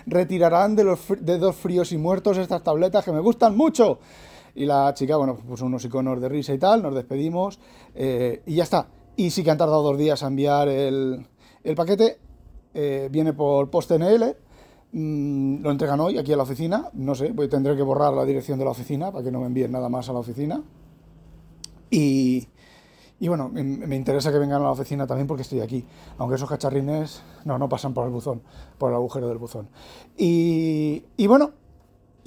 retirarán 0.07 0.77
de 0.77 0.85
los 0.85 1.01
dedos 1.21 1.57
fríos 1.57 1.93
y 1.93 1.99
muertos 1.99 2.39
estas 2.39 2.63
tabletas 2.63 3.05
que 3.05 3.13
me 3.13 3.21
gustan 3.21 3.57
mucho. 3.57 3.99
Y 4.59 4.67
la 4.67 4.93
chica, 4.95 5.17
bueno, 5.17 5.37
puso 5.37 5.67
unos 5.67 5.85
iconos 5.85 6.21
de 6.21 6.29
risa 6.29 6.53
y 6.53 6.59
tal, 6.59 6.83
nos 6.83 6.95
despedimos 6.95 7.59
eh, 7.95 8.43
y 8.47 8.57
ya 8.57 8.65
está. 8.65 8.89
Y 9.17 9.31
sí 9.31 9.43
que 9.43 9.51
han 9.51 9.59
tardado 9.59 9.83
dos 9.83 9.99
días 9.99 10.23
a 10.23 10.27
enviar 10.27 10.69
el, 10.69 11.27
paquete. 11.77 12.19
Eh, 12.75 13.09
viene 13.11 13.33
por 13.33 13.71
PostNL 13.71 14.37
Mm, 14.93 15.63
lo 15.63 15.71
entregan 15.71 16.01
hoy 16.01 16.17
aquí 16.17 16.33
a 16.33 16.37
la 16.37 16.45
oficina, 16.45 16.89
no 16.95 17.15
sé, 17.15 17.35
pues 17.35 17.51
tendré 17.51 17.77
que 17.77 17.83
borrar 17.83 18.15
la 18.15 18.25
dirección 18.25 18.59
de 18.59 18.65
la 18.65 18.71
oficina 18.71 19.13
para 19.13 19.23
que 19.23 19.31
no 19.31 19.41
me 19.41 19.47
envíen 19.47 19.71
nada 19.71 19.89
más 19.89 20.09
a 20.09 20.13
la 20.15 20.21
oficina. 20.21 20.63
Y, 21.91 22.49
y 23.21 23.29
bueno, 23.29 23.51
me, 23.51 23.97
interesa 23.97 24.33
que 24.33 24.39
vengan 24.39 24.63
a 24.63 24.65
la 24.65 24.71
oficina 24.71 25.07
también 25.07 25.27
porque 25.27 25.43
estoy 25.43 25.61
aquí, 25.61 25.85
aunque 26.17 26.37
esos 26.37 26.49
cacharrines 26.49 27.23
no, 27.45 27.59
no 27.59 27.69
pasan 27.69 27.93
por 27.93 28.07
el 28.07 28.11
buzón, 28.11 28.43
por 28.79 28.91
el 28.91 28.97
agujero 28.97 29.29
del 29.29 29.39
buzón. 29.39 29.69
Y, 30.17 31.05
y 31.17 31.27
bueno, 31.27 31.53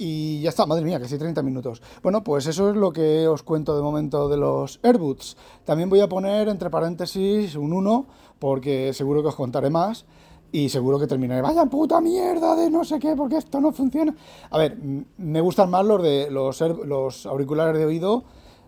y 0.02 0.40
ya 0.40 0.48
está, 0.48 0.66
madre 0.66 0.84
mía, 0.84 0.98
casi 0.98 1.16
30 1.16 1.42
minutos. 1.42 1.80
Bueno, 2.02 2.24
pues 2.24 2.46
eso 2.48 2.70
es 2.70 2.76
lo 2.76 2.92
que 2.92 3.28
os 3.28 3.44
cuento 3.44 3.76
de 3.76 3.82
momento 3.82 4.28
de 4.28 4.36
los 4.36 4.80
AirBoots. 4.82 5.36
También 5.64 5.88
voy 5.88 6.00
a 6.00 6.08
poner 6.08 6.48
entre 6.48 6.70
paréntesis 6.70 7.54
un 7.54 7.72
1, 7.72 8.06
porque 8.40 8.92
seguro 8.94 9.22
que 9.22 9.28
os 9.28 9.36
contaré 9.36 9.70
más 9.70 10.04
y 10.50 10.70
seguro 10.70 10.98
que 10.98 11.06
terminaré, 11.06 11.40
vaya 11.40 11.66
puta 11.66 12.00
mierda 12.00 12.56
de 12.56 12.68
no 12.68 12.84
sé 12.84 12.98
qué, 12.98 13.14
porque 13.14 13.36
esto 13.36 13.60
no 13.60 13.70
funciona. 13.70 14.12
A 14.50 14.58
ver, 14.58 14.76
me 15.16 15.40
gustan 15.40 15.70
más 15.70 15.86
los 15.86 16.02
de 16.02 16.30
los, 16.32 16.60
los 16.60 17.24
auriculares 17.24 17.78
de 17.78 17.86
oído, 17.86 18.24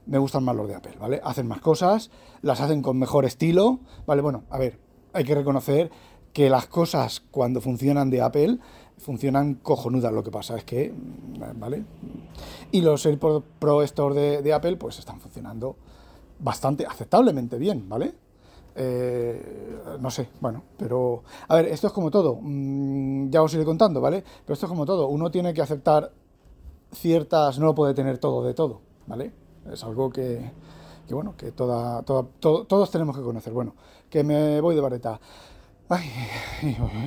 me 0.06 0.18
gustan 0.18 0.44
más 0.44 0.54
los 0.54 0.68
de 0.68 0.76
Apple, 0.76 0.94
¿vale? 1.00 1.20
Hacen 1.24 1.48
más 1.48 1.60
cosas, 1.60 2.10
las 2.42 2.60
hacen 2.60 2.80
con 2.80 2.96
mejor 2.96 3.24
estilo, 3.24 3.80
¿vale? 4.06 4.22
Bueno, 4.22 4.44
a 4.50 4.58
ver, 4.58 4.78
hay 5.12 5.24
que 5.24 5.34
reconocer 5.34 5.90
que 6.32 6.50
las 6.50 6.66
cosas 6.66 7.22
cuando 7.30 7.60
funcionan 7.60 8.10
de 8.10 8.20
Apple 8.20 8.58
funcionan 8.98 9.54
cojonudas, 9.54 10.12
lo 10.12 10.22
que 10.22 10.30
pasa 10.30 10.56
es 10.56 10.64
que, 10.64 10.92
¿vale? 11.56 11.84
Y 12.70 12.80
los 12.80 13.04
AirPods 13.04 13.44
Pro 13.58 13.80
de, 14.14 14.42
de 14.42 14.52
Apple 14.52 14.76
pues 14.76 14.98
están 14.98 15.20
funcionando 15.20 15.76
bastante 16.38 16.86
aceptablemente 16.86 17.58
bien, 17.58 17.88
¿vale? 17.88 18.14
Eh, 18.76 19.78
no 20.00 20.10
sé, 20.10 20.28
bueno, 20.40 20.64
pero 20.76 21.22
a 21.46 21.56
ver, 21.56 21.66
esto 21.66 21.86
es 21.86 21.92
como 21.92 22.10
todo, 22.10 22.38
mm, 22.40 23.30
ya 23.30 23.42
os 23.42 23.54
iré 23.54 23.64
contando, 23.64 24.00
¿vale? 24.00 24.24
Pero 24.44 24.54
esto 24.54 24.66
es 24.66 24.70
como 24.70 24.84
todo, 24.84 25.06
uno 25.06 25.30
tiene 25.30 25.54
que 25.54 25.62
aceptar 25.62 26.10
ciertas, 26.92 27.58
no 27.58 27.66
lo 27.66 27.74
puede 27.74 27.94
tener 27.94 28.18
todo 28.18 28.42
de 28.44 28.54
todo, 28.54 28.80
¿vale? 29.06 29.32
Es 29.72 29.84
algo 29.84 30.10
que, 30.10 30.50
que 31.06 31.14
bueno, 31.14 31.34
que 31.36 31.52
toda, 31.52 32.02
toda, 32.02 32.26
todos 32.40 32.90
tenemos 32.90 33.16
que 33.16 33.22
conocer. 33.22 33.52
Bueno, 33.52 33.74
que 34.10 34.24
me 34.24 34.60
voy 34.60 34.74
de 34.74 34.80
vareta. 34.80 35.20
Ay, 35.88 36.10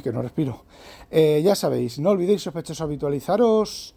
que 0.04 0.12
no 0.12 0.22
respiro. 0.22 0.66
Eh, 1.10 1.42
ya 1.44 1.56
sabéis, 1.56 1.98
no 2.00 2.12
olvidéis 2.12 2.44
sospechosos 2.44 2.82
habitualizaros 2.82 3.96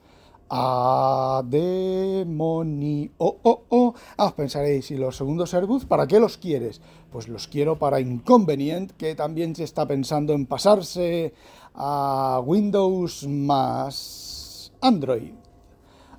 a 0.49 1.43
demoni. 1.47 3.11
Oh, 3.19 3.39
oh, 3.43 3.63
oh. 3.69 3.95
Ah, 4.17 4.27
os 4.27 4.33
pensaréis, 4.33 4.91
¿y 4.91 4.97
los 4.97 5.17
segundos 5.17 5.55
Airbus 5.55 5.85
para 5.85 6.07
qué 6.07 6.19
los 6.19 6.39
quieres? 6.39 6.81
Pues 7.13 7.29
los 7.29 7.47
quiero 7.47 7.79
para 7.79 8.01
Inconvenient, 8.01 8.93
que 8.93 9.15
también 9.15 9.55
se 9.55 9.65
está 9.65 9.87
pensando 9.87 10.33
en 10.33 10.47
pasarse 10.47 11.35
a 11.75 12.41
Windows 12.45 13.27
más 13.29 14.73
Android. 14.81 15.35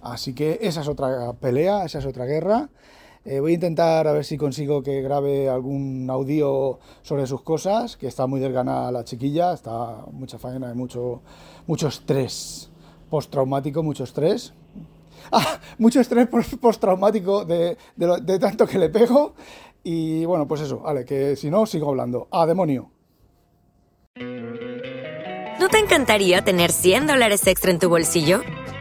Así 0.02 0.34
que 0.34 0.60
esa 0.62 0.82
es 0.82 0.88
otra 0.88 1.34
pelea, 1.34 1.84
esa 1.86 2.00
es 2.00 2.06
otra 2.06 2.26
guerra. 2.26 2.70
Eh, 3.24 3.40
voy 3.40 3.52
a 3.52 3.56
intentar 3.56 4.08
a 4.08 4.14
ver 4.14 4.26
si 4.26 4.36
consigo 4.36 4.82
que 4.82 5.02
grabe 5.02 5.48
algún 5.48 6.10
audio 6.10 6.80
sobre 7.04 7.28
sus 7.28 7.44
cosas, 7.44 7.96
que 7.96 8.08
está 8.08 8.26
muy 8.26 8.40
delgana 8.40 8.92
la 8.92 9.04
chiquilla, 9.04 9.54
está 9.54 10.06
mucha 10.12 10.40
faena 10.40 10.72
y 10.72 10.76
mucho, 10.76 11.22
mucho 11.68 11.88
estrés 11.88 12.72
postraumático, 13.10 13.84
mucho 13.84 14.04
estrés. 14.04 14.54
Ah, 15.34 15.60
mucho 15.78 16.02
estrés 16.02 16.28
postraumático 16.60 17.46
de, 17.46 17.78
de, 17.96 18.22
de 18.22 18.40
tanto 18.40 18.66
que 18.66 18.80
le 18.80 18.90
pego. 18.90 19.34
Y 19.84 20.26
bueno, 20.26 20.48
pues 20.48 20.62
eso, 20.62 20.80
vale, 20.80 21.06
que 21.06 21.36
si 21.36 21.50
no, 21.50 21.66
sigo 21.68 21.90
hablando. 21.90 22.28
¡Ah, 22.32 22.46
demonio! 22.46 22.92
¿No 25.60 25.70
te 25.70 25.78
encantaría 25.78 26.44
tener 26.44 26.72
100 26.72 27.06
dólares 27.08 27.46
extra 27.48 27.72
en 27.72 27.80
tu 27.80 27.88
bolsillo? 27.88 28.42